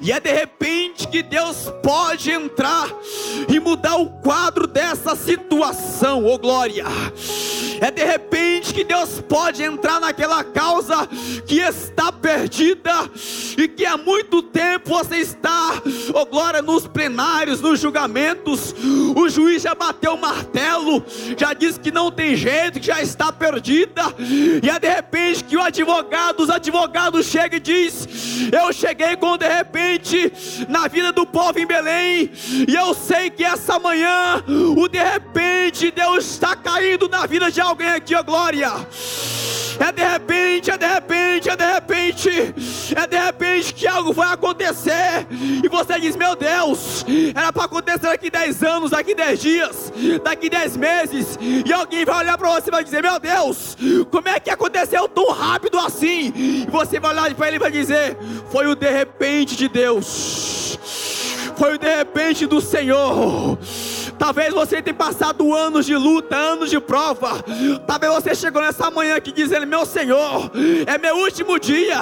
e 0.00 0.12
é 0.12 0.20
de 0.20 0.32
repente 0.32 1.08
que 1.08 1.22
Deus 1.22 1.72
pode 1.82 2.30
entrar 2.30 2.88
e 3.48 3.58
mudar 3.58 3.96
o 3.96 4.08
quadro 4.20 4.66
dessa 4.66 5.16
situação, 5.16 6.24
ô 6.24 6.34
oh 6.34 6.38
glória. 6.38 6.84
É 7.82 7.90
de 7.90 8.04
repente 8.04 8.72
que 8.72 8.84
Deus 8.84 9.20
pode 9.28 9.60
entrar 9.60 9.98
naquela 9.98 10.44
causa 10.44 11.04
que 11.44 11.58
está 11.58 12.12
perdida 12.12 13.10
e 13.56 13.68
que 13.68 13.84
há 13.84 13.96
muito 13.96 14.42
tempo 14.42 14.90
você 14.90 15.16
está, 15.16 15.82
oh 16.14 16.26
glória, 16.26 16.62
nos 16.62 16.86
plenários, 16.86 17.60
nos 17.60 17.80
julgamentos. 17.80 18.74
O 19.16 19.28
juiz 19.28 19.62
já 19.62 19.74
bateu 19.74 20.14
o 20.14 20.20
martelo, 20.20 21.04
já 21.36 21.52
disse 21.52 21.80
que 21.80 21.90
não 21.90 22.10
tem 22.10 22.36
jeito, 22.36 22.80
que 22.80 22.86
já 22.86 23.00
está 23.00 23.32
perdida. 23.32 24.02
E 24.62 24.68
é 24.68 24.78
de 24.78 24.88
repente 24.88 25.44
que 25.44 25.56
o 25.56 25.62
advogado, 25.62 26.40
os 26.40 26.50
advogados 26.50 27.26
chegam 27.26 27.56
e 27.56 27.60
diz: 27.60 28.08
Eu 28.52 28.72
cheguei 28.72 29.16
com 29.16 29.36
de 29.36 29.48
repente 29.48 29.62
repente 29.62 30.32
na 30.68 30.88
vida 30.88 31.12
do 31.12 31.26
povo 31.26 31.58
em 31.58 31.66
Belém. 31.66 32.30
E 32.68 32.74
eu 32.74 32.94
sei 32.94 33.30
que 33.30 33.44
essa 33.44 33.78
manhã, 33.78 34.42
o 34.76 34.88
de 34.88 35.02
repente, 35.02 35.90
Deus 35.90 36.24
está 36.24 36.54
caindo 36.54 37.08
na 37.08 37.26
vida 37.26 37.50
de 37.50 37.60
alguém 37.60 37.88
aqui, 37.88 38.14
ó 38.14 38.22
glória. 38.22 38.70
É 39.78 39.92
de 39.92 40.02
repente, 40.02 40.70
é 40.70 40.76
de 40.76 40.86
repente, 40.86 41.48
é 41.48 41.56
de 41.56 41.64
repente, 41.64 42.54
é 42.94 43.06
de 43.06 43.16
repente 43.16 43.74
que 43.74 43.86
algo 43.86 44.12
vai 44.12 44.32
acontecer. 44.32 45.26
E 45.30 45.68
você 45.68 45.98
diz: 46.00 46.16
Meu 46.16 46.36
Deus, 46.36 47.04
era 47.34 47.52
para 47.52 47.64
acontecer 47.64 48.06
daqui 48.06 48.30
10 48.30 48.62
anos, 48.62 48.90
daqui 48.90 49.14
10 49.14 49.40
dias, 49.40 49.92
daqui 50.22 50.48
10 50.48 50.76
meses. 50.76 51.38
E 51.40 51.72
alguém 51.72 52.04
vai 52.04 52.18
olhar 52.18 52.38
para 52.38 52.50
você 52.50 52.68
e 52.68 52.70
vai 52.70 52.84
dizer: 52.84 53.02
Meu 53.02 53.18
Deus, 53.18 53.76
como 54.10 54.28
é 54.28 54.38
que 54.38 54.50
aconteceu 54.50 55.08
tão 55.08 55.30
rápido 55.30 55.78
assim? 55.78 56.32
E 56.34 56.66
você 56.70 57.00
vai 57.00 57.12
olhar 57.12 57.34
para 57.34 57.48
ele 57.48 57.56
e 57.56 57.60
vai 57.60 57.70
dizer: 57.70 58.16
Foi 58.50 58.66
o 58.66 58.74
de 58.74 58.90
repente 58.90 59.56
de 59.56 59.68
Deus, 59.68 60.78
foi 61.56 61.74
o 61.74 61.78
de 61.78 61.94
repente 61.94 62.46
do 62.46 62.60
Senhor. 62.60 63.58
Talvez 64.22 64.54
você 64.54 64.80
tenha 64.80 64.94
passado 64.94 65.52
anos 65.52 65.84
de 65.84 65.96
luta, 65.96 66.36
anos 66.36 66.70
de 66.70 66.78
prova. 66.78 67.44
Talvez 67.84 68.14
você 68.14 68.36
chegou 68.36 68.62
nessa 68.62 68.88
manhã 68.88 69.16
aqui 69.16 69.32
dizendo: 69.32 69.66
Meu 69.66 69.84
Senhor, 69.84 70.48
é 70.86 70.96
meu 70.96 71.16
último 71.16 71.58
dia, 71.58 71.98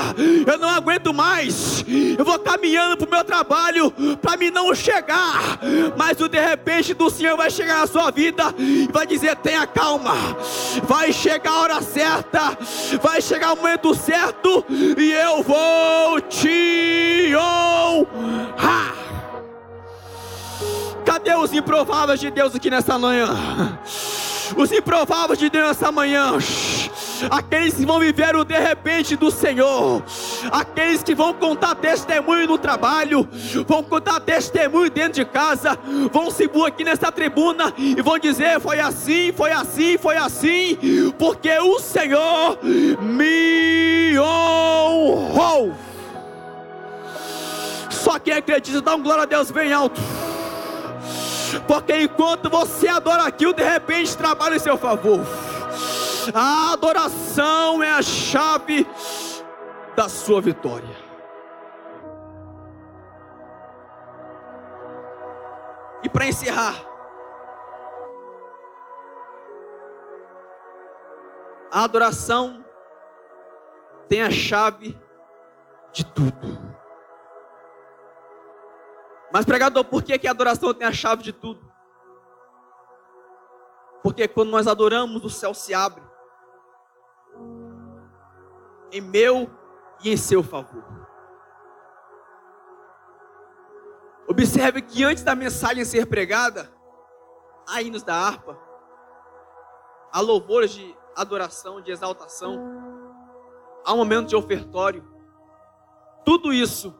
eu 0.47 0.59
não 0.59 0.69
aguento 0.69 1.15
mais. 1.15 1.83
Eu 2.19 2.23
vou 2.23 2.39
caminhando 2.39 2.99
para 2.99 3.07
o 3.07 3.11
meu 3.11 3.25
trabalho 3.25 3.91
para 4.21 4.37
mim 4.37 4.50
não 4.50 4.75
chegar. 4.75 5.61
Mas 5.97 6.21
o 6.21 6.29
de 6.29 6.39
repente 6.39 6.93
do 6.93 7.09
Senhor 7.09 7.39
vai 7.39 7.50
chegar 7.50 7.79
na 7.79 7.87
sua 7.87 8.11
vida 8.11 8.55
e 8.59 8.87
vai 8.93 9.07
dizer: 9.07 9.35
Tenha 9.37 9.67
calma, 9.67 10.12
vai 10.83 11.15
chegar 11.15 11.53
a 11.53 11.61
hora 11.61 11.81
certa, 11.81 12.55
vai 13.00 13.23
chegar 13.23 13.55
o 13.55 13.57
momento 13.57 13.95
certo 13.95 14.62
e 14.69 15.11
eu 15.11 15.43
vou 15.43 16.21
te 16.21 17.33
honrar. 17.35 19.10
Cadê 21.04 21.35
os 21.35 21.52
improváveis 21.52 22.21
de 22.21 22.30
Deus 22.30 22.54
aqui 22.54 22.71
nessa 22.71 22.99
manhã? 22.99 23.28
Os 24.57 24.73
improváveis 24.73 25.38
de 25.38 25.49
Deus 25.49 25.69
nessa 25.69 25.92
manhã. 25.92 26.37
Aqueles 27.30 27.75
que 27.75 27.85
vão 27.85 28.00
viver 28.00 28.35
o 28.35 28.45
de 28.45 28.59
repente 28.59 29.16
do 29.16 29.30
Senhor. 29.30 30.02
Aqueles 30.50 31.02
que 31.02 31.14
vão 31.14 31.33
contar 31.35 31.75
testemunho 31.75 32.47
no 32.47 32.59
trabalho. 32.59 33.28
Vão 33.66 33.83
contar 33.83 34.21
testemunho 34.21 34.90
dentro 34.90 35.12
de 35.12 35.25
casa. 35.25 35.78
Vão 36.12 36.30
se 36.30 36.49
pôr 36.49 36.66
aqui 36.66 36.85
nessa 36.85 37.12
tribuna 37.12 37.73
e 37.76 38.00
vão 38.00 38.19
dizer: 38.19 38.61
Foi 38.61 38.80
assim, 38.80 39.33
foi 39.33 39.52
assim, 39.52 39.99
foi 39.99 40.16
assim. 40.16 41.12
Porque 41.19 41.57
o 41.59 41.78
Senhor 41.78 42.59
me 42.62 44.19
honrou. 44.19 45.75
Só 47.90 48.19
quem 48.19 48.35
acredita, 48.35 48.80
dá 48.80 48.95
um 48.95 49.02
glória 49.02 49.25
a 49.25 49.26
Deus 49.26 49.50
bem 49.50 49.73
alto. 49.73 50.00
Porque 51.66 52.02
enquanto 52.02 52.49
você 52.49 52.88
adora 52.88 53.25
aquilo, 53.25 53.52
de 53.52 53.62
repente 53.62 54.16
trabalha 54.16 54.57
em 54.57 54.59
seu 54.59 54.76
favor. 54.76 55.21
A 56.35 56.73
adoração 56.73 57.83
é 57.83 57.90
a 57.90 58.02
chave 58.02 58.87
da 59.97 60.09
sua 60.09 60.40
vitória. 60.40 60.97
E 66.02 66.09
para 66.09 66.26
encerrar, 66.26 66.76
a 71.71 71.85
adoração 71.85 72.64
tem 74.09 74.23
a 74.23 74.30
chave 74.30 74.99
de 75.92 76.04
tudo. 76.04 76.80
Mas 79.33 79.45
pregador, 79.45 79.85
por 79.85 80.03
que, 80.03 80.19
que 80.19 80.27
a 80.27 80.33
adoração 80.33 80.75
tem 80.75 80.87
a 80.87 80.93
chave 80.93 81.23
de 81.23 81.33
tudo? 81.33 81.71
Porque 84.03 84.27
quando 84.27 84.51
nós 84.51 84.67
adoramos, 84.67 85.25
o 85.25 85.31
céu 85.31 85.55
se 85.55 85.73
abre. 85.75 86.03
Em 88.93 89.01
meu 89.01 89.49
e 90.03 90.11
em 90.11 90.17
seu 90.17 90.43
favor. 90.43 90.85
Observe 94.29 94.83
que 94.83 95.05
antes 95.05 95.23
da 95.23 95.35
mensagem 95.35 95.85
ser 95.85 96.07
pregada, 96.07 96.73
há 97.69 97.83
hinos 97.83 98.03
da 98.03 98.15
harpa, 98.15 98.59
há 100.13 100.21
louvores 100.21 100.71
de 100.71 100.97
adoração, 101.17 101.81
de 101.81 101.91
exaltação, 101.91 102.59
há 103.85 103.93
um 103.93 103.99
momento 103.99 104.29
de 104.29 104.37
ofertório. 104.37 105.05
Tudo 106.25 106.53
isso 106.53 106.95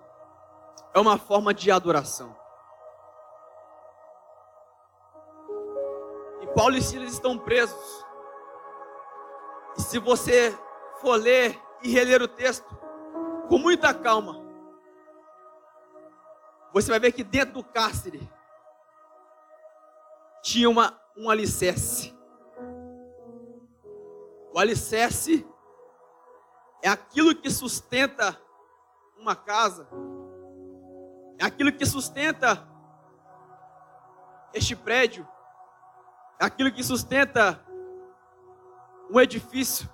é 0.93 0.99
uma 0.99 1.19
forma 1.19 1.55
de 1.55 1.71
adoração. 1.71 2.37
E 6.41 6.47
Paulo 6.49 6.77
e 6.77 6.83
Silas 6.83 7.13
estão 7.13 7.39
presos. 7.39 8.05
E 9.77 9.83
se 9.83 9.99
você 9.99 10.57
for 11.01 11.17
ler 11.17 11.61
e 11.83 11.91
reler 11.91 12.23
o 12.23 12.29
texto 12.29 12.77
com 13.49 13.59
muita 13.59 13.95
calma, 13.95 14.41
você 16.73 16.91
vai 16.91 17.01
ver 17.01 17.13
que 17.13 17.25
dentro 17.25 17.55
do 17.55 17.65
cárcere 17.65 18.29
tinha 20.43 20.69
uma, 20.69 20.99
um 21.17 21.31
alicerce. 21.31 22.17
O 24.53 24.59
alicerce 24.59 25.47
é 26.83 26.89
aquilo 26.89 27.35
que 27.35 27.51
sustenta 27.51 28.41
uma 29.17 29.37
casa 29.37 29.89
é 31.41 31.45
aquilo 31.47 31.73
que 31.73 31.87
sustenta 31.87 32.63
este 34.53 34.77
prédio, 34.77 35.27
é 36.39 36.45
aquilo 36.45 36.71
que 36.71 36.85
sustenta 36.85 37.59
um 39.11 39.19
edifício. 39.19 39.89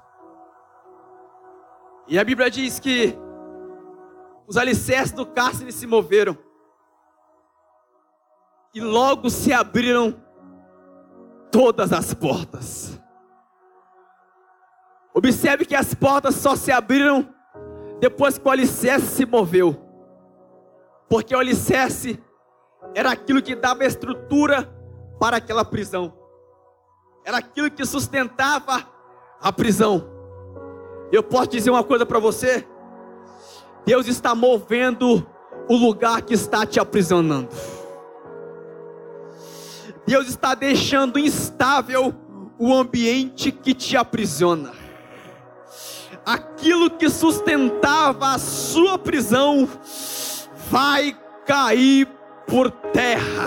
E 2.08 2.18
a 2.18 2.24
Bíblia 2.24 2.50
diz 2.50 2.80
que 2.80 3.16
os 4.44 4.56
alicerces 4.56 5.12
do 5.12 5.24
cárcere 5.24 5.70
se 5.70 5.86
moveram 5.86 6.36
e 8.74 8.80
logo 8.80 9.30
se 9.30 9.52
abriram 9.52 10.20
todas 11.52 11.92
as 11.92 12.12
portas. 12.12 13.00
Observe 15.14 15.64
que 15.64 15.76
as 15.76 15.94
portas 15.94 16.34
só 16.34 16.56
se 16.56 16.72
abriram 16.72 17.32
depois 18.00 18.36
que 18.36 18.46
o 18.46 18.50
alicerce 18.50 19.06
se 19.06 19.24
moveu. 19.24 19.86
Porque 21.08 21.34
o 21.34 21.38
alicerce 21.38 22.22
era 22.94 23.10
aquilo 23.10 23.42
que 23.42 23.54
dava 23.54 23.84
estrutura 23.84 24.72
para 25.18 25.36
aquela 25.36 25.64
prisão. 25.64 26.12
Era 27.25 27.38
aquilo 27.38 27.70
que 27.70 27.84
sustentava 27.84 28.86
a 29.40 29.52
prisão. 29.52 30.08
Eu 31.12 31.22
posso 31.22 31.48
dizer 31.48 31.70
uma 31.70 31.84
coisa 31.84 32.04
para 32.04 32.18
você? 32.18 32.66
Deus 33.84 34.06
está 34.08 34.34
movendo 34.34 35.26
o 35.68 35.76
lugar 35.76 36.22
que 36.22 36.34
está 36.34 36.66
te 36.66 36.80
aprisionando. 36.80 37.48
Deus 40.06 40.28
está 40.28 40.54
deixando 40.54 41.18
instável 41.18 42.14
o 42.58 42.72
ambiente 42.72 43.50
que 43.50 43.75
te 43.75 43.96
aprisiona. 43.96 44.72
Aquilo 46.25 46.90
que 46.90 47.08
sustentava 47.08 48.34
a 48.34 48.38
sua 48.38 48.98
prisão 48.98 49.68
vai 50.70 51.16
cair 51.46 52.08
por 52.46 52.70
terra. 52.70 53.46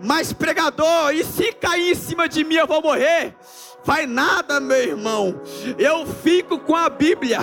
Mas 0.00 0.32
pregador, 0.32 1.12
e 1.12 1.24
se 1.24 1.52
cair 1.52 1.92
em 1.92 1.94
cima 1.94 2.28
de 2.28 2.44
mim 2.44 2.56
eu 2.56 2.66
vou 2.66 2.82
morrer? 2.82 3.34
Vai 3.84 4.04
nada, 4.04 4.58
meu 4.58 4.76
irmão. 4.76 5.40
Eu 5.78 6.04
fico 6.06 6.58
com 6.58 6.74
a 6.74 6.88
Bíblia. 6.88 7.38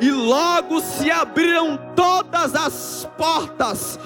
E 0.00 0.10
logo 0.10 0.80
se 0.80 1.08
abriram 1.08 1.78
todas 1.94 2.54
as 2.56 3.08
portas 3.16 3.98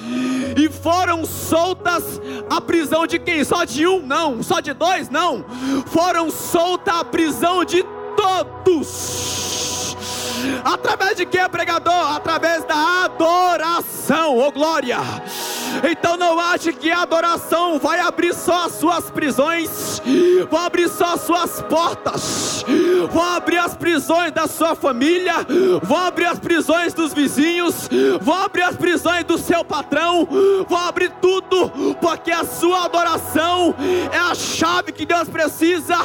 e 0.54 0.68
foram 0.68 1.24
soltas 1.24 2.20
a 2.50 2.60
prisão 2.60 3.06
de 3.06 3.18
quem? 3.18 3.42
Só 3.42 3.64
de 3.64 3.86
um? 3.86 4.04
Não. 4.04 4.42
Só 4.42 4.60
de 4.60 4.74
dois? 4.74 5.08
Não. 5.08 5.46
Foram 5.86 6.30
solta 6.30 7.00
a 7.00 7.04
prisão 7.04 7.64
de 7.64 7.82
todos. 8.16 9.51
Através 10.64 11.16
de 11.16 11.26
que, 11.26 11.48
pregador? 11.48 12.16
Através 12.16 12.64
da 12.64 13.04
adoração, 13.04 14.38
oh 14.38 14.50
glória. 14.50 14.98
Então 15.90 16.16
não 16.16 16.38
ache 16.38 16.72
que 16.72 16.90
a 16.90 17.02
adoração 17.02 17.78
vai 17.78 18.00
abrir 18.00 18.34
só 18.34 18.66
as 18.66 18.72
suas 18.72 19.10
prisões, 19.10 20.02
vai 20.50 20.66
abrir 20.66 20.88
só 20.88 21.14
as 21.14 21.22
suas 21.22 21.62
portas, 21.62 22.64
vai 23.10 23.36
abrir 23.36 23.58
as 23.58 23.74
prisões 23.74 24.32
da 24.32 24.46
sua 24.46 24.74
família, 24.74 25.34
vai 25.82 26.08
abrir 26.08 26.26
as 26.26 26.38
prisões 26.38 26.92
dos 26.92 27.14
vizinhos, 27.14 27.88
vai 28.20 28.44
abrir 28.44 28.62
as 28.62 28.76
prisões 28.76 29.24
do 29.24 29.38
seu 29.38 29.64
patrão, 29.64 30.28
vai 30.68 30.88
abrir 30.88 31.10
tudo, 31.22 31.70
porque 32.00 32.30
a 32.30 32.44
sua 32.44 32.84
adoração 32.84 33.74
é 34.12 34.18
a 34.18 34.34
chave 34.34 34.92
que 34.92 35.06
Deus 35.06 35.28
precisa 35.28 35.96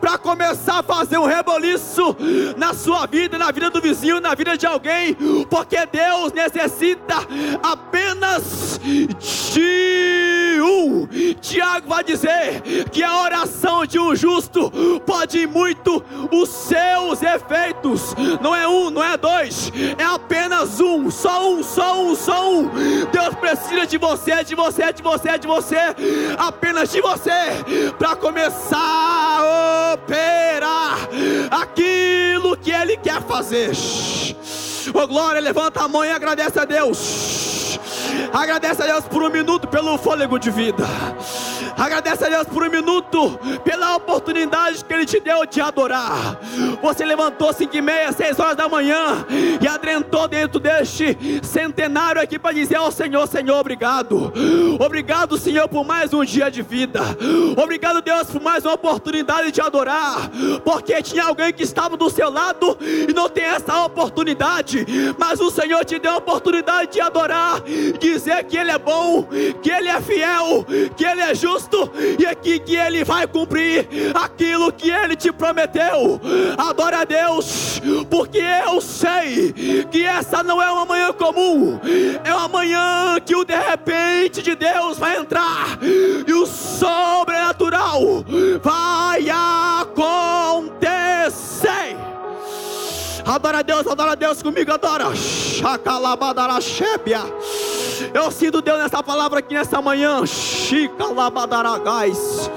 para 0.00 0.16
começar 0.18 0.78
a 0.78 0.82
fazer 0.82 1.18
um 1.18 1.26
reboliço 1.26 2.16
na 2.56 2.74
sua 2.74 3.06
vida, 3.06 3.38
na 3.38 3.50
vida 3.50 3.70
do 3.70 3.80
vizinho, 3.86 4.20
na 4.20 4.34
vida 4.34 4.56
de 4.56 4.66
alguém, 4.66 5.14
porque 5.48 5.78
Deus 5.86 6.32
necessita 6.32 7.18
apenas 7.62 8.80
de 8.82 10.45
um. 10.60 11.06
Tiago 11.40 11.88
vai 11.88 12.04
dizer 12.04 12.62
que 12.90 13.02
a 13.02 13.22
oração 13.22 13.86
de 13.86 13.98
um 13.98 14.14
justo 14.14 14.70
pode 15.04 15.46
muito 15.46 16.02
os 16.30 16.48
seus 16.48 17.22
efeitos. 17.22 18.14
Não 18.40 18.54
é 18.54 18.66
um, 18.66 18.90
não 18.90 19.02
é 19.02 19.16
dois, 19.16 19.72
é 19.98 20.04
apenas 20.04 20.80
um, 20.80 21.10
só 21.10 21.50
um, 21.50 21.62
só 21.62 22.02
um, 22.02 22.14
só 22.14 22.50
um. 22.50 22.70
Deus 23.12 23.34
precisa 23.34 23.86
de 23.86 23.98
você, 23.98 24.44
de 24.44 24.54
você, 24.54 24.92
de 24.92 25.02
você, 25.02 25.38
de 25.38 25.46
você, 25.46 25.76
apenas 26.38 26.90
de 26.90 27.00
você, 27.00 27.92
para 27.98 28.16
começar 28.16 28.76
a 28.78 29.94
operar 29.94 31.08
aquilo 31.50 32.56
que 32.56 32.70
Ele 32.70 32.96
quer 32.96 33.22
fazer. 33.22 33.72
Oh 34.94 35.06
glória, 35.06 35.40
levanta 35.40 35.82
a 35.82 35.88
mão 35.88 36.04
e 36.04 36.10
agradece 36.10 36.58
a 36.58 36.64
Deus. 36.64 37.45
Agradece 38.32 38.82
a 38.82 38.86
Deus 38.86 39.04
por 39.04 39.22
um 39.22 39.30
minuto 39.30 39.66
pelo 39.68 39.96
fôlego 39.98 40.38
de 40.38 40.50
vida. 40.50 40.84
Agradece 41.76 42.24
a 42.24 42.28
Deus 42.30 42.46
por 42.46 42.62
um 42.62 42.70
minuto 42.70 43.38
pela 43.62 43.96
oportunidade 43.96 44.82
que 44.82 44.92
Ele 44.94 45.04
te 45.04 45.20
deu 45.20 45.44
de 45.44 45.60
adorar. 45.60 46.38
Você 46.82 47.04
levantou 47.04 47.52
cinco 47.52 47.76
e 47.76 47.82
meia, 47.82 48.12
seis 48.12 48.38
horas 48.40 48.56
da 48.56 48.66
manhã 48.68 49.26
e 49.60 49.68
adrentou 49.68 50.26
dentro 50.26 50.58
deste 50.58 51.16
centenário 51.42 52.20
aqui 52.20 52.38
para 52.38 52.54
dizer 52.54 52.76
ao 52.76 52.90
Senhor, 52.90 53.26
Senhor, 53.26 53.58
obrigado. 53.58 54.32
Obrigado, 54.80 55.36
Senhor, 55.36 55.68
por 55.68 55.84
mais 55.84 56.14
um 56.14 56.24
dia 56.24 56.50
de 56.50 56.62
vida. 56.62 57.02
Obrigado, 57.62 58.00
Deus, 58.00 58.30
por 58.30 58.40
mais 58.40 58.64
uma 58.64 58.74
oportunidade 58.74 59.52
de 59.52 59.60
adorar. 59.60 60.30
Porque 60.64 61.02
tinha 61.02 61.24
alguém 61.24 61.52
que 61.52 61.62
estava 61.62 61.96
do 61.96 62.08
seu 62.08 62.30
lado 62.30 62.78
e 62.80 63.12
não 63.12 63.28
tem 63.28 63.44
essa 63.44 63.84
oportunidade. 63.84 64.86
Mas 65.18 65.40
o 65.40 65.50
Senhor 65.50 65.84
te 65.84 65.98
deu 65.98 66.12
a 66.12 66.16
oportunidade 66.16 66.92
de 66.92 67.00
adorar, 67.00 67.60
dizer 68.00 68.44
que 68.44 68.56
Ele 68.56 68.70
é 68.70 68.78
bom, 68.78 69.28
que 69.62 69.70
Ele 69.70 69.88
é 69.88 70.00
fiel, 70.00 70.64
que 70.96 71.04
Ele 71.04 71.20
é 71.20 71.34
justo 71.34 71.65
e 72.18 72.26
aqui 72.26 72.58
que 72.58 72.76
Ele 72.76 73.04
vai 73.04 73.26
cumprir 73.26 73.88
aquilo 74.14 74.72
que 74.72 74.90
Ele 74.90 75.16
te 75.16 75.32
prometeu. 75.32 76.20
Adore 76.56 76.96
a 76.96 77.04
Deus, 77.04 77.80
porque 78.10 78.42
eu 78.66 78.80
sei 78.80 79.52
que 79.90 80.04
essa 80.04 80.42
não 80.42 80.62
é 80.62 80.70
uma 80.70 80.84
manhã 80.84 81.12
comum, 81.12 81.78
é 82.24 82.34
uma 82.34 82.48
manhã 82.48 83.18
que 83.24 83.34
o 83.34 83.44
de 83.44 83.56
repente 83.56 84.42
de 84.42 84.54
Deus 84.54 84.98
vai 84.98 85.16
entrar 85.18 85.78
e 85.82 86.32
o 86.32 86.46
sobrenatural 86.46 88.24
vai 88.62 89.28
acontecer. 89.30 90.86
Adora 93.26 93.58
a 93.58 93.62
Deus, 93.62 93.86
adora 93.88 94.12
a 94.12 94.14
Deus 94.14 94.40
comigo, 94.40 94.72
adora. 94.72 95.12
Chacalabadarachébia. 95.16 97.22
Eu 98.14 98.30
sinto 98.30 98.62
Deus 98.62 98.78
nessa 98.78 99.02
palavra 99.02 99.40
aqui 99.40 99.54
nessa 99.54 99.82
manhã. 99.82 100.24
Chicalabadaragás. 100.24 102.48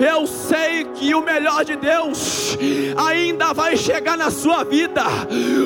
Eu 0.00 0.26
sei 0.26 0.84
que 0.84 1.14
o 1.14 1.22
melhor 1.22 1.64
de 1.64 1.76
Deus 1.76 2.56
ainda 2.96 3.52
vai 3.52 3.76
chegar 3.76 4.16
na 4.16 4.30
sua 4.30 4.64
vida. 4.64 5.04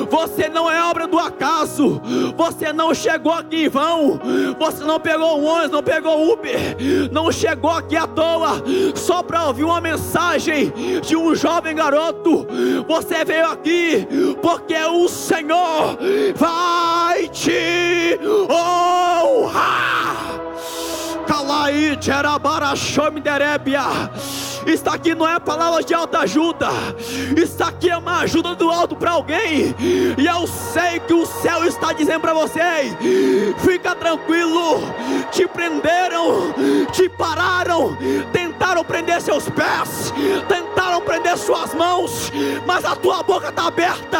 Você 0.09 0.49
não 0.49 0.69
é 0.71 0.83
obra 0.83 1.07
do 1.07 1.19
acaso. 1.19 2.01
Você 2.35 2.73
não 2.73 2.93
chegou 2.93 3.31
aqui 3.31 3.65
em 3.65 3.69
vão. 3.69 4.19
Você 4.59 4.83
não 4.83 4.99
pegou 4.99 5.39
um 5.39 5.45
ônibus, 5.45 5.71
não 5.71 5.83
pegou 5.83 6.33
Uber. 6.33 6.59
Não 7.11 7.31
chegou 7.31 7.71
aqui 7.71 7.95
à 7.95 8.07
toa 8.07 8.63
só 8.95 9.21
para 9.21 9.47
ouvir 9.47 9.63
uma 9.63 9.81
mensagem 9.81 10.73
de 11.01 11.15
um 11.15 11.35
jovem 11.35 11.75
garoto. 11.75 12.47
Você 12.87 13.23
veio 13.23 13.47
aqui 13.47 14.07
porque 14.41 14.77
o 14.77 15.07
Senhor 15.07 15.97
vai 16.35 17.27
te 17.29 18.19
honrar. 18.49 20.06
Está 24.65 24.95
aqui 24.95 25.15
não 25.15 25.27
é 25.27 25.39
palavras 25.39 25.85
de 25.85 25.93
alta 25.93 26.19
ajuda. 26.19 26.67
Está 27.37 27.69
aqui 27.69 27.89
é 27.89 27.97
uma 27.97 28.19
ajuda 28.19 28.53
do 28.53 28.69
alto 28.69 28.97
para 28.97 29.11
alguém. 29.11 29.73
E 30.17 30.25
eu 30.25 30.45
sei 30.45 30.99
que 30.99 31.13
o 31.13 31.25
céu 31.25 31.63
está 31.63 31.93
dizendo 31.93 32.19
para 32.19 32.33
você: 32.33 32.59
fica 33.59 33.95
tranquilo. 33.95 34.81
Te 35.31 35.47
prenderam, 35.47 36.53
te 36.91 37.07
pararam, 37.07 37.97
tentaram 38.33 38.83
prender 38.83 39.21
seus 39.21 39.49
pés, 39.49 40.13
tentaram 40.49 40.99
prender 41.01 41.37
suas 41.37 41.73
mãos, 41.73 42.31
mas 42.65 42.83
a 42.83 42.95
tua 42.95 43.23
boca 43.23 43.47
está 43.47 43.67
aberta. 43.67 44.19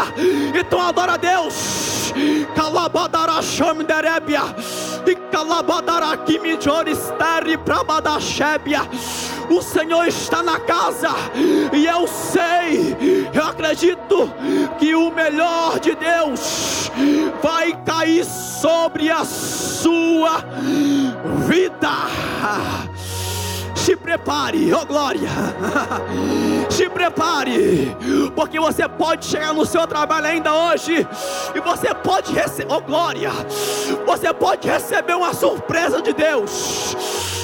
Então 0.58 0.82
adora 0.82 1.14
a 1.14 1.18
Deus. 1.18 2.14
Calabadara 2.56 3.42
O 9.50 9.62
Senhor 9.62 10.06
está 10.06 10.44
na 10.44 10.60
casa, 10.60 11.10
e 11.72 11.86
eu 11.86 12.06
sei, 12.06 13.30
eu 13.34 13.44
acredito 13.44 14.30
que 14.78 14.94
o 14.94 15.10
melhor 15.10 15.80
de 15.80 15.96
Deus 15.96 16.92
vai 17.42 17.72
cair 17.86 18.26
sobre 18.26 19.10
a 19.10 19.24
sua 19.24 20.44
vida. 21.48 22.87
Se 23.88 23.96
prepare, 23.96 24.74
oh 24.74 24.86
glória. 24.86 25.30
Se 26.70 26.90
prepare, 26.90 27.96
porque 28.36 28.60
você 28.60 28.86
pode 28.86 29.26
chegar 29.26 29.54
no 29.54 29.66
seu 29.66 29.88
trabalho 29.88 30.26
ainda 30.26 30.54
hoje 30.54 31.08
e 31.56 31.60
você 31.62 31.94
pode 31.94 32.34
receber, 32.34 32.70
oh 32.70 32.82
glória. 32.82 33.32
Você 34.06 34.34
pode 34.34 34.68
receber 34.68 35.14
uma 35.14 35.34
surpresa 35.34 36.02
de 36.02 36.12
Deus 36.12 37.37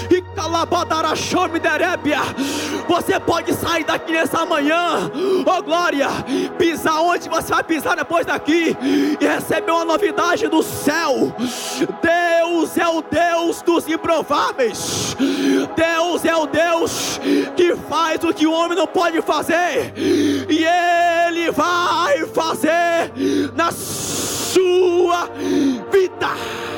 Você 2.87 3.19
pode 3.19 3.53
sair 3.53 3.83
daqui 3.83 4.11
nessa 4.11 4.45
manhã, 4.45 5.11
oh 5.45 5.63
glória, 5.63 6.09
pisar 6.57 7.01
onde 7.01 7.29
você 7.29 7.53
vai 7.53 7.63
pisar 7.63 7.95
depois 7.95 8.25
daqui 8.25 8.75
e 9.19 9.25
receber 9.25 9.71
uma 9.71 9.85
novidade 9.85 10.47
do 10.47 10.61
céu. 10.61 11.33
Deus 12.01 12.77
é 12.77 12.87
o 12.87 13.01
Deus 13.01 13.61
dos 13.61 13.87
improváveis. 13.87 15.15
Deus. 15.75 15.93
É 16.25 16.35
o 16.35 16.45
Deus 16.45 17.19
que 17.55 17.75
faz 17.89 18.23
o 18.23 18.33
que 18.33 18.45
o 18.45 18.51
homem 18.51 18.77
não 18.77 18.87
pode 18.87 19.21
fazer. 19.21 19.93
E 19.97 20.65
Ele 20.65 21.51
vai 21.51 22.25
fazer 22.27 23.11
na 23.55 23.71
sua 23.71 25.29
vida. 25.91 26.72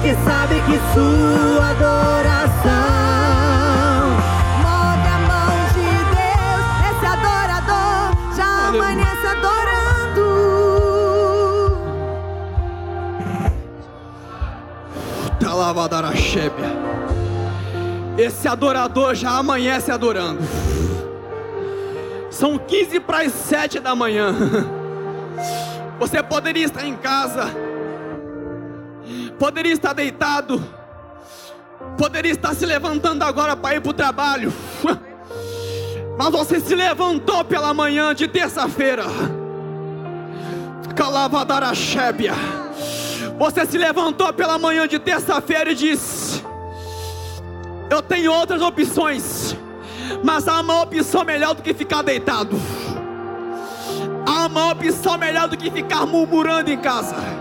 Porque 0.00 0.14
sabe 0.24 0.54
que 0.62 0.78
sua 0.94 1.68
adoração. 1.68 2.70
Move 4.62 5.06
a 5.06 5.18
mão 5.28 5.52
de 5.74 5.90
Deus, 6.16 6.64
esse 6.90 7.06
adorador 7.06 8.34
já 8.34 8.50
amanhece 8.68 9.26
adorando. 9.26 10.24
Talabadarachébia. 15.38 16.70
Esse 18.16 18.48
adorador 18.48 19.14
já 19.14 19.32
amanhece 19.36 19.90
adorando. 19.90 20.40
São 22.30 22.56
15 22.56 23.00
para 23.00 23.18
as 23.20 23.32
7 23.32 23.80
da 23.80 23.94
manhã. 23.94 24.34
Você 26.00 26.22
poderia 26.22 26.64
estar 26.64 26.86
em 26.86 26.96
casa, 26.96 27.50
poderia 29.40 29.72
estar 29.72 29.94
deitado, 29.94 30.62
poderia 31.96 32.30
estar 32.30 32.54
se 32.54 32.66
levantando 32.66 33.22
agora 33.24 33.56
para 33.56 33.74
ir 33.74 33.80
para 33.80 33.90
o 33.90 33.94
trabalho. 33.94 34.52
Mas 36.18 36.30
você 36.30 36.60
se 36.60 36.74
levantou 36.74 37.42
pela 37.42 37.72
manhã 37.72 38.14
de 38.14 38.28
terça-feira. 38.28 39.04
Calabadarachébia. 40.94 42.34
Você 43.38 43.64
se 43.64 43.78
levantou 43.78 44.30
pela 44.34 44.58
manhã 44.58 44.86
de 44.86 44.98
terça-feira 44.98 45.72
e 45.72 45.74
disse: 45.74 46.44
Eu 47.88 48.02
tenho 48.02 48.30
outras 48.30 48.60
opções, 48.60 49.56
mas 50.22 50.46
há 50.46 50.60
uma 50.60 50.82
opção 50.82 51.24
melhor 51.24 51.54
do 51.54 51.62
que 51.62 51.72
ficar 51.72 52.02
deitado. 52.02 52.60
Há 54.26 54.44
uma 54.44 54.72
opção 54.72 55.16
melhor 55.16 55.48
do 55.48 55.56
que 55.56 55.70
ficar 55.70 56.04
murmurando 56.04 56.70
em 56.70 56.76
casa. 56.76 57.39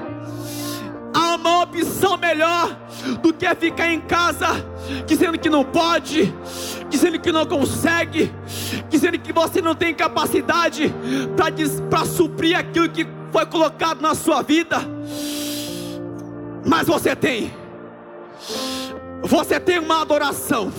Uma 1.40 1.64
opção 1.64 2.18
melhor 2.18 2.78
do 3.22 3.34
que 3.34 3.54
ficar 3.56 3.92
em 3.92 4.02
casa 4.02 4.48
dizendo 5.06 5.38
que 5.38 5.50
não 5.50 5.64
pode, 5.64 6.34
dizendo 6.90 7.20
que 7.20 7.32
não 7.32 7.46
consegue, 7.46 8.34
dizendo 8.90 9.18
que 9.20 9.32
você 9.32 9.62
não 9.62 9.74
tem 9.74 9.94
capacidade 9.94 10.94
para 11.90 12.06
suprir 12.06 12.58
aquilo 12.58 12.90
que 12.90 13.08
foi 13.32 13.46
colocado 13.46 14.02
na 14.02 14.16
sua 14.16 14.42
vida. 14.42 14.78
Mas 16.66 16.88
você 16.88 17.16
tem. 17.16 17.54
Você 19.24 19.60
tem 19.60 19.80
uma 19.80 20.02
adoração. 20.02 20.72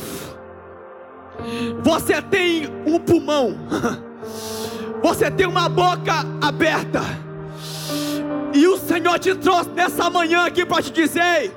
Você 1.83 2.21
tem 2.21 2.67
um 2.87 2.99
pulmão. 2.99 3.57
Você 5.03 5.31
tem 5.31 5.47
uma 5.47 5.67
boca 5.67 6.27
aberta. 6.43 7.01
E 8.53 8.67
o 8.67 8.79
Senhor 8.79 9.19
te 9.19 9.35
trouxe 9.35 9.71
nessa 9.71 10.11
manhã 10.11 10.47
aqui 10.47 10.65
para 10.65 10.83
te 10.83 10.93
dizer: 10.93 11.53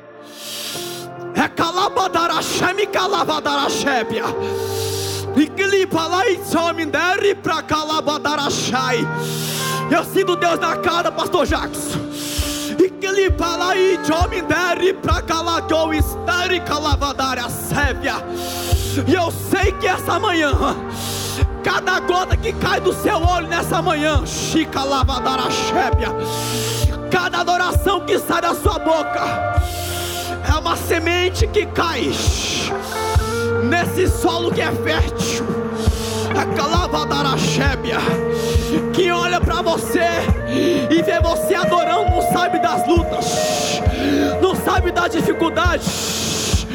é 1.36 1.48
calabadarachébia. 1.48 4.24
E 5.36 5.48
calabadarachai. 7.64 9.00
Eu 9.90 10.04
sinto 10.04 10.36
Deus 10.36 10.60
na 10.60 10.78
cara, 10.78 11.12
pastor 11.12 11.46
Jackson. 11.46 12.00
E 12.80 12.90
que 12.90 13.08
lhe 13.08 13.32
fala 13.32 13.76
e 13.76 13.98
dere 14.42 14.94
pra 14.94 15.22
caladou 15.22 15.94
estere 15.94 16.60
calabadarachébia. 16.62 18.16
E 19.08 19.14
eu 19.14 19.32
sei 19.32 19.72
que 19.74 19.88
essa 19.88 20.20
manhã 20.20 20.52
cada 21.64 22.00
gota 22.02 22.36
que 22.36 22.52
cai 22.54 22.82
do 22.82 22.94
seu 22.94 23.24
olho 23.24 23.48
nessa 23.48 23.82
manhã, 23.82 24.26
Chica 24.26 24.84
Lavadaraxébia, 24.84 26.10
cada 27.14 27.42
adoração 27.42 28.00
que 28.02 28.18
sai 28.18 28.42
da 28.42 28.56
sua 28.56 28.80
boca, 28.80 29.62
é 30.52 30.58
uma 30.58 30.76
semente 30.76 31.46
que 31.46 31.64
cai 31.68 32.12
nesse 33.70 34.08
solo 34.08 34.52
que 34.52 34.60
é 34.60 34.72
fértil, 34.72 35.46
é 36.32 36.56
Calavadaraxébia, 36.58 37.98
que 38.94 39.12
olha 39.12 39.40
para 39.40 39.62
você 39.62 40.08
e 40.90 41.04
vê 41.04 41.20
você 41.20 41.54
adorando, 41.54 42.10
não 42.10 42.22
sabe 42.34 42.58
das 42.60 42.88
lutas, 42.88 43.80
não 44.42 44.56
sabe 44.56 44.92
das 44.92 45.12
dificuldades, 45.12 46.66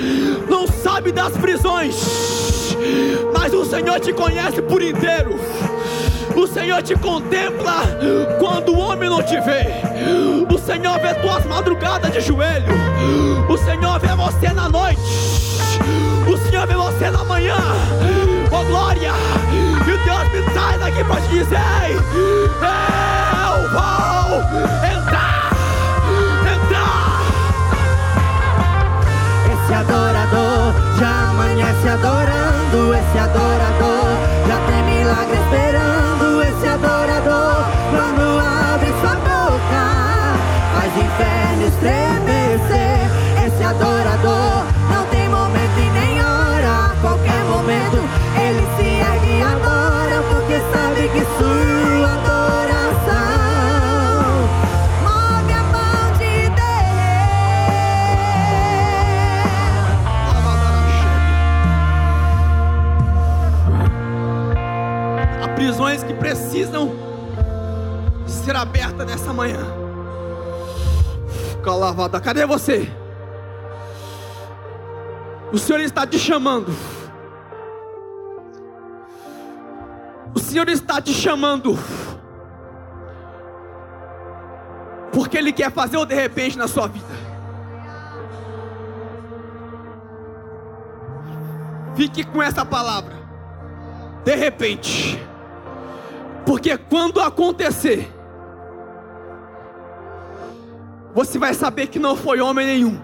não 0.49 0.69
sabe 0.69 1.11
das 1.11 1.37
prisões, 1.37 1.97
mas 3.37 3.53
o 3.53 3.65
Senhor 3.65 3.99
te 3.99 4.13
conhece 4.13 4.63
por 4.63 4.81
inteiro. 4.81 5.37
O 6.39 6.47
Senhor 6.47 6.81
te 6.83 6.95
contempla 6.95 7.83
quando 8.39 8.73
o 8.73 8.79
homem 8.79 9.11
não 9.11 9.21
te 9.21 9.41
vê. 9.41 9.83
O 10.49 10.57
Senhor 10.57 10.97
vê 11.01 11.13
tuas 11.15 11.45
madrugadas 11.47 12.13
de 12.13 12.21
joelho. 12.21 12.73
O 13.49 13.59
Senhor 13.59 13.99
vê 13.99 14.15
você 14.15 14.53
na 14.53 14.69
noite. 14.69 15.01
O 16.33 16.37
Senhor 16.49 16.65
vê 16.65 16.75
você 16.75 17.11
na 17.11 17.25
manhã. 17.25 17.57
Oh 18.53 18.65
glória! 18.67 19.11
E 19.83 20.05
Deus 20.05 20.33
me 20.33 20.53
traz 20.53 20.81
aqui 20.81 21.03
para 21.03 21.21
te 21.23 21.29
dizer: 21.29 21.59
Eu 23.43 23.71
vou 23.73 24.39
entrar. 24.87 25.18
Nessa 69.05 69.33
manhã. 69.33 69.61
Calavada, 71.63 72.21
cadê 72.21 72.47
você? 72.47 72.91
O 75.53 75.59
Senhor 75.59 75.81
está 75.81 76.07
te 76.07 76.19
chamando. 76.19 76.73
O 80.35 80.39
Senhor 80.39 80.69
está 80.69 81.01
te 81.01 81.13
chamando. 81.13 81.79
Porque 85.13 85.39
Ele 85.39 85.53
quer 85.53 85.71
fazer 85.73 85.97
o 85.97 86.05
de 86.05 86.15
repente 86.15 86.59
na 86.59 86.69
sua 86.69 86.87
vida. 86.87 87.07
Fique 91.97 92.23
com 92.25 92.43
essa 92.43 92.65
palavra. 92.65 93.15
De 94.25 94.37
repente. 94.37 95.19
Porque 96.47 96.79
quando 96.79 97.21
acontecer, 97.21 98.09
você 101.19 101.37
vai 101.37 101.53
saber 101.53 101.89
que 101.89 101.99
não 101.99 102.15
foi 102.15 102.41
homem 102.41 102.65
nenhum. 102.65 102.97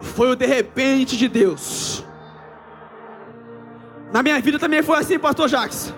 Foi 0.00 0.30
o 0.30 0.34
de 0.34 0.46
repente 0.46 1.14
de 1.14 1.28
Deus. 1.28 2.02
Na 4.10 4.22
minha 4.22 4.40
vida 4.40 4.58
também 4.58 4.82
foi 4.82 4.98
assim, 4.98 5.18
pastor 5.18 5.50
Jacques. 5.50 5.92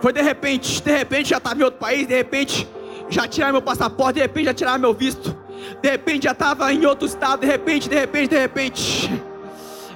Foi 0.00 0.12
de 0.12 0.20
repente, 0.22 0.82
de 0.82 0.90
repente 0.90 1.28
já 1.28 1.36
estava 1.36 1.60
em 1.60 1.62
outro 1.62 1.78
país, 1.78 2.04
de 2.04 2.16
repente 2.16 2.68
já 3.08 3.28
tiraram 3.28 3.52
meu 3.52 3.62
passaporte, 3.62 4.14
de 4.14 4.22
repente 4.22 4.46
já 4.46 4.54
tiraram 4.54 4.80
meu 4.80 4.92
visto. 4.92 5.36
De 5.80 5.88
repente 5.88 6.24
já 6.24 6.32
estava 6.32 6.72
em 6.72 6.84
outro 6.84 7.06
estado, 7.06 7.42
de 7.42 7.46
repente, 7.46 7.88
de 7.88 7.94
repente, 7.94 8.30
de 8.30 8.38
repente. 8.40 9.22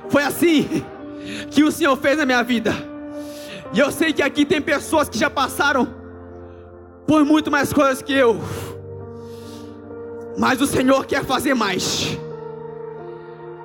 Foi 0.08 0.22
assim 0.22 0.84
que 1.50 1.64
o 1.64 1.72
Senhor 1.72 1.96
fez 1.96 2.16
na 2.16 2.24
minha 2.24 2.44
vida. 2.44 2.72
E 3.72 3.80
eu 3.80 3.90
sei 3.90 4.12
que 4.12 4.22
aqui 4.22 4.44
tem 4.44 4.62
pessoas 4.62 5.08
que 5.08 5.18
já 5.18 5.28
passaram 5.28 5.92
por 7.08 7.24
muito 7.24 7.50
mais 7.50 7.72
coisas 7.72 8.00
que 8.00 8.12
eu. 8.12 8.40
Mas 10.36 10.60
o 10.60 10.66
Senhor 10.66 11.06
quer 11.06 11.24
fazer 11.24 11.54
mais. 11.54 12.18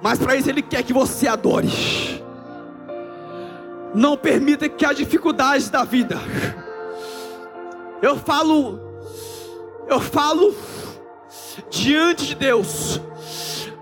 Mas 0.01 0.19
para 0.19 0.35
isso 0.35 0.49
Ele 0.49 0.61
quer 0.61 0.83
que 0.83 0.93
você 0.93 1.27
adore. 1.27 1.69
Não 3.93 4.15
permita 4.15 4.69
que 4.69 4.85
as 4.85 4.95
dificuldades 4.95 5.69
da 5.69 5.83
vida. 5.83 6.17
Eu 8.01 8.17
falo, 8.17 8.79
eu 9.87 9.99
falo 9.99 10.55
diante 11.69 12.27
de 12.27 12.35
Deus. 12.35 13.01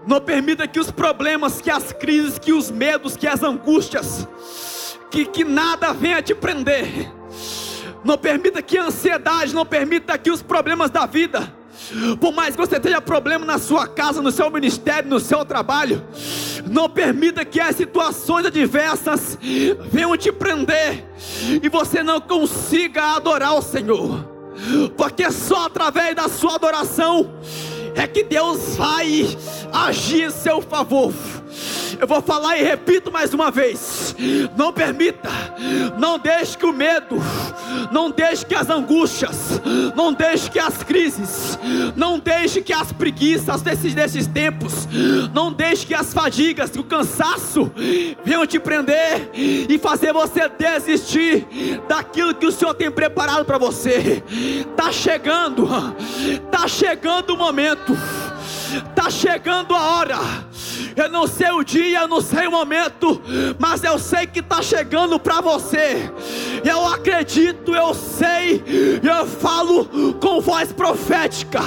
Não 0.05 0.21
permita 0.21 0.65
que 0.67 0.79
os 0.79 0.89
problemas, 0.89 1.59
que 1.59 1.69
as 1.69 1.91
crises, 1.91 2.39
que 2.39 2.53
os 2.53 2.71
medos, 2.71 3.17
que 3.17 3.27
as 3.27 3.43
angústias, 3.43 4.25
que, 5.11 5.25
que 5.25 5.43
nada 5.43 5.93
venha 5.93 6.21
te 6.21 6.33
prender. 6.33 7.11
Não 8.03 8.17
permita 8.17 8.61
que 8.61 8.77
a 8.77 8.85
ansiedade, 8.85 9.53
não 9.53 9.65
permita 9.65 10.17
que 10.17 10.31
os 10.31 10.41
problemas 10.41 10.89
da 10.89 11.05
vida, 11.05 11.53
por 12.19 12.33
mais 12.33 12.55
que 12.55 12.61
você 12.61 12.79
tenha 12.79 13.01
problema 13.01 13.45
na 13.45 13.57
sua 13.57 13.87
casa, 13.87 14.21
no 14.21 14.31
seu 14.31 14.49
ministério, 14.49 15.09
no 15.09 15.19
seu 15.19 15.45
trabalho, 15.45 16.03
não 16.69 16.89
permita 16.89 17.45
que 17.45 17.59
as 17.59 17.75
situações 17.75 18.45
adversas 18.45 19.37
venham 19.91 20.15
te 20.17 20.31
prender 20.31 21.05
e 21.61 21.69
você 21.69 22.03
não 22.03 22.19
consiga 22.19 23.15
adorar 23.15 23.55
o 23.55 23.61
Senhor, 23.61 24.25
porque 24.97 25.31
só 25.31 25.65
através 25.65 26.15
da 26.15 26.27
sua 26.27 26.55
adoração 26.55 27.31
é 27.95 28.05
que 28.05 28.23
Deus 28.23 28.75
vai 28.75 29.37
agir 29.73 30.27
em 30.27 30.29
seu 30.29 30.61
favor. 30.61 31.13
Eu 31.99 32.05
vou 32.05 32.21
falar 32.21 32.57
e 32.57 32.63
repito 32.63 33.11
mais 33.11 33.33
uma 33.33 33.49
vez: 33.49 34.15
não 34.55 34.71
permita, 34.71 35.29
não 35.97 36.19
deixe 36.19 36.57
que 36.57 36.65
o 36.65 36.73
medo, 36.73 37.17
não 37.91 38.11
deixe 38.11 38.45
que 38.45 38.55
as 38.55 38.69
angústias, 38.69 39.61
não 39.95 40.13
deixe 40.13 40.49
que 40.49 40.59
as 40.59 40.83
crises, 40.83 41.57
não 41.95 42.19
deixe 42.19 42.61
que 42.61 42.73
as 42.73 42.91
preguiças 42.91 43.61
desses, 43.61 43.93
desses 43.93 44.27
tempos, 44.27 44.87
não 45.33 45.51
deixe 45.51 45.85
que 45.85 45.93
as 45.93 46.13
fadigas, 46.13 46.71
que 46.71 46.79
o 46.79 46.83
cansaço 46.83 47.71
venham 48.23 48.45
te 48.45 48.59
prender 48.59 49.29
e 49.33 49.77
fazer 49.77 50.13
você 50.13 50.49
desistir 50.49 51.47
daquilo 51.87 52.35
que 52.35 52.45
o 52.45 52.51
Senhor 52.51 52.73
tem 52.73 52.91
preparado 52.91 53.45
para 53.45 53.57
você. 53.57 54.23
Tá 54.75 54.91
chegando, 54.91 55.67
tá 56.51 56.67
chegando 56.67 57.33
o 57.33 57.37
momento. 57.37 57.97
Tá 58.95 59.09
chegando 59.09 59.75
a 59.75 59.97
hora. 59.97 60.17
Eu 60.95 61.09
não 61.09 61.27
sei 61.27 61.51
o 61.51 61.63
dia, 61.63 62.01
eu 62.01 62.07
não 62.07 62.21
sei 62.21 62.47
o 62.47 62.51
momento, 62.51 63.21
mas 63.59 63.83
eu 63.83 63.99
sei 63.99 64.25
que 64.25 64.39
está 64.39 64.61
chegando 64.61 65.19
para 65.19 65.41
você. 65.41 66.11
Eu 66.63 66.87
acredito, 66.87 67.75
eu 67.75 67.93
sei, 67.93 68.63
eu 69.03 69.25
falo 69.27 69.85
com 70.19 70.41
voz 70.41 70.71
profética. 70.73 71.59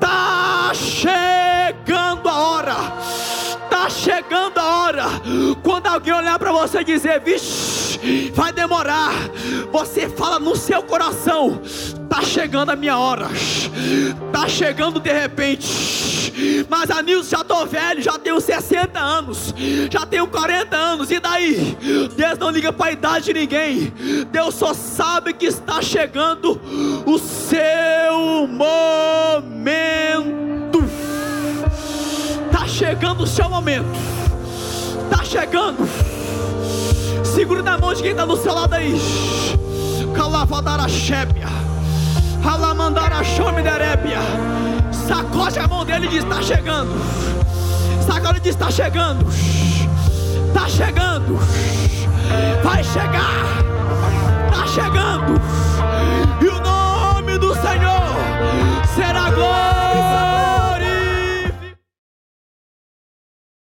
Tá 0.00 0.72
chegando 0.74 2.28
a 2.28 2.34
hora. 2.34 2.74
Tá 3.70 3.88
chegando 3.88 4.58
a 4.58 4.82
hora. 4.82 5.04
Quando 5.62 5.86
alguém 5.86 6.12
olhar 6.12 6.38
para 6.38 6.50
você 6.50 6.80
e 6.80 6.84
dizer, 6.84 7.20
vixe, 7.20 8.32
vai 8.34 8.52
demorar. 8.52 9.12
Você 9.70 10.08
fala 10.08 10.38
no 10.38 10.56
seu 10.56 10.82
coração: 10.82 11.60
tá 12.08 12.22
chegando 12.22 12.70
a 12.70 12.76
minha 12.76 12.98
hora. 12.98 13.28
Tá 14.32 14.48
chegando 14.48 14.98
de 14.98 15.12
repente. 15.12 16.07
Mas 16.68 16.90
a 16.90 17.02
Nilson 17.02 17.30
já 17.30 17.40
estou 17.42 17.66
velho, 17.66 18.02
já 18.02 18.18
tenho 18.18 18.40
60 18.40 18.98
anos, 18.98 19.54
já 19.90 20.06
tenho 20.06 20.26
40 20.26 20.76
anos, 20.76 21.10
e 21.10 21.18
daí? 21.20 21.76
Deus 22.16 22.38
não 22.38 22.50
liga 22.50 22.72
para 22.72 22.86
a 22.86 22.92
idade 22.92 23.26
de 23.26 23.34
ninguém, 23.34 23.92
Deus 24.30 24.54
só 24.54 24.72
sabe 24.74 25.32
que 25.32 25.46
está 25.46 25.82
chegando 25.82 26.60
o 27.04 27.18
seu 27.18 28.46
momento. 28.46 29.88
Está 32.46 32.66
chegando 32.66 33.22
o 33.24 33.26
seu 33.26 33.48
momento, 33.48 33.86
está 35.04 35.24
chegando. 35.24 35.88
Segure 37.24 37.62
na 37.62 37.78
mão 37.78 37.94
de 37.94 38.02
quem 38.02 38.10
está 38.12 38.24
do 38.24 38.36
seu 38.36 38.52
lado 38.54 38.74
aí. 38.74 38.94
Calavadara 40.14 40.88
Shébia. 40.88 41.46
Alamandara 42.44 43.22
Shomiderébia. 43.22 44.18
Sacode 45.08 45.58
a 45.58 45.66
mão 45.66 45.86
dele 45.86 46.04
e 46.04 46.08
diz: 46.10 46.22
Está 46.22 46.42
chegando. 46.42 46.92
Sacode 48.06 48.38
e 48.38 48.40
diz: 48.42 48.50
Está 48.50 48.70
chegando. 48.70 49.26
Está 50.48 50.68
chegando. 50.68 51.38
Vai 52.62 52.84
chegar. 52.84 53.64
Está 54.50 54.66
chegando. 54.66 55.40
E 56.42 56.48
o 56.48 56.60
nome 56.60 57.38
do 57.38 57.54
Senhor 57.54 58.84
será 58.94 59.30
glória. 59.30 59.77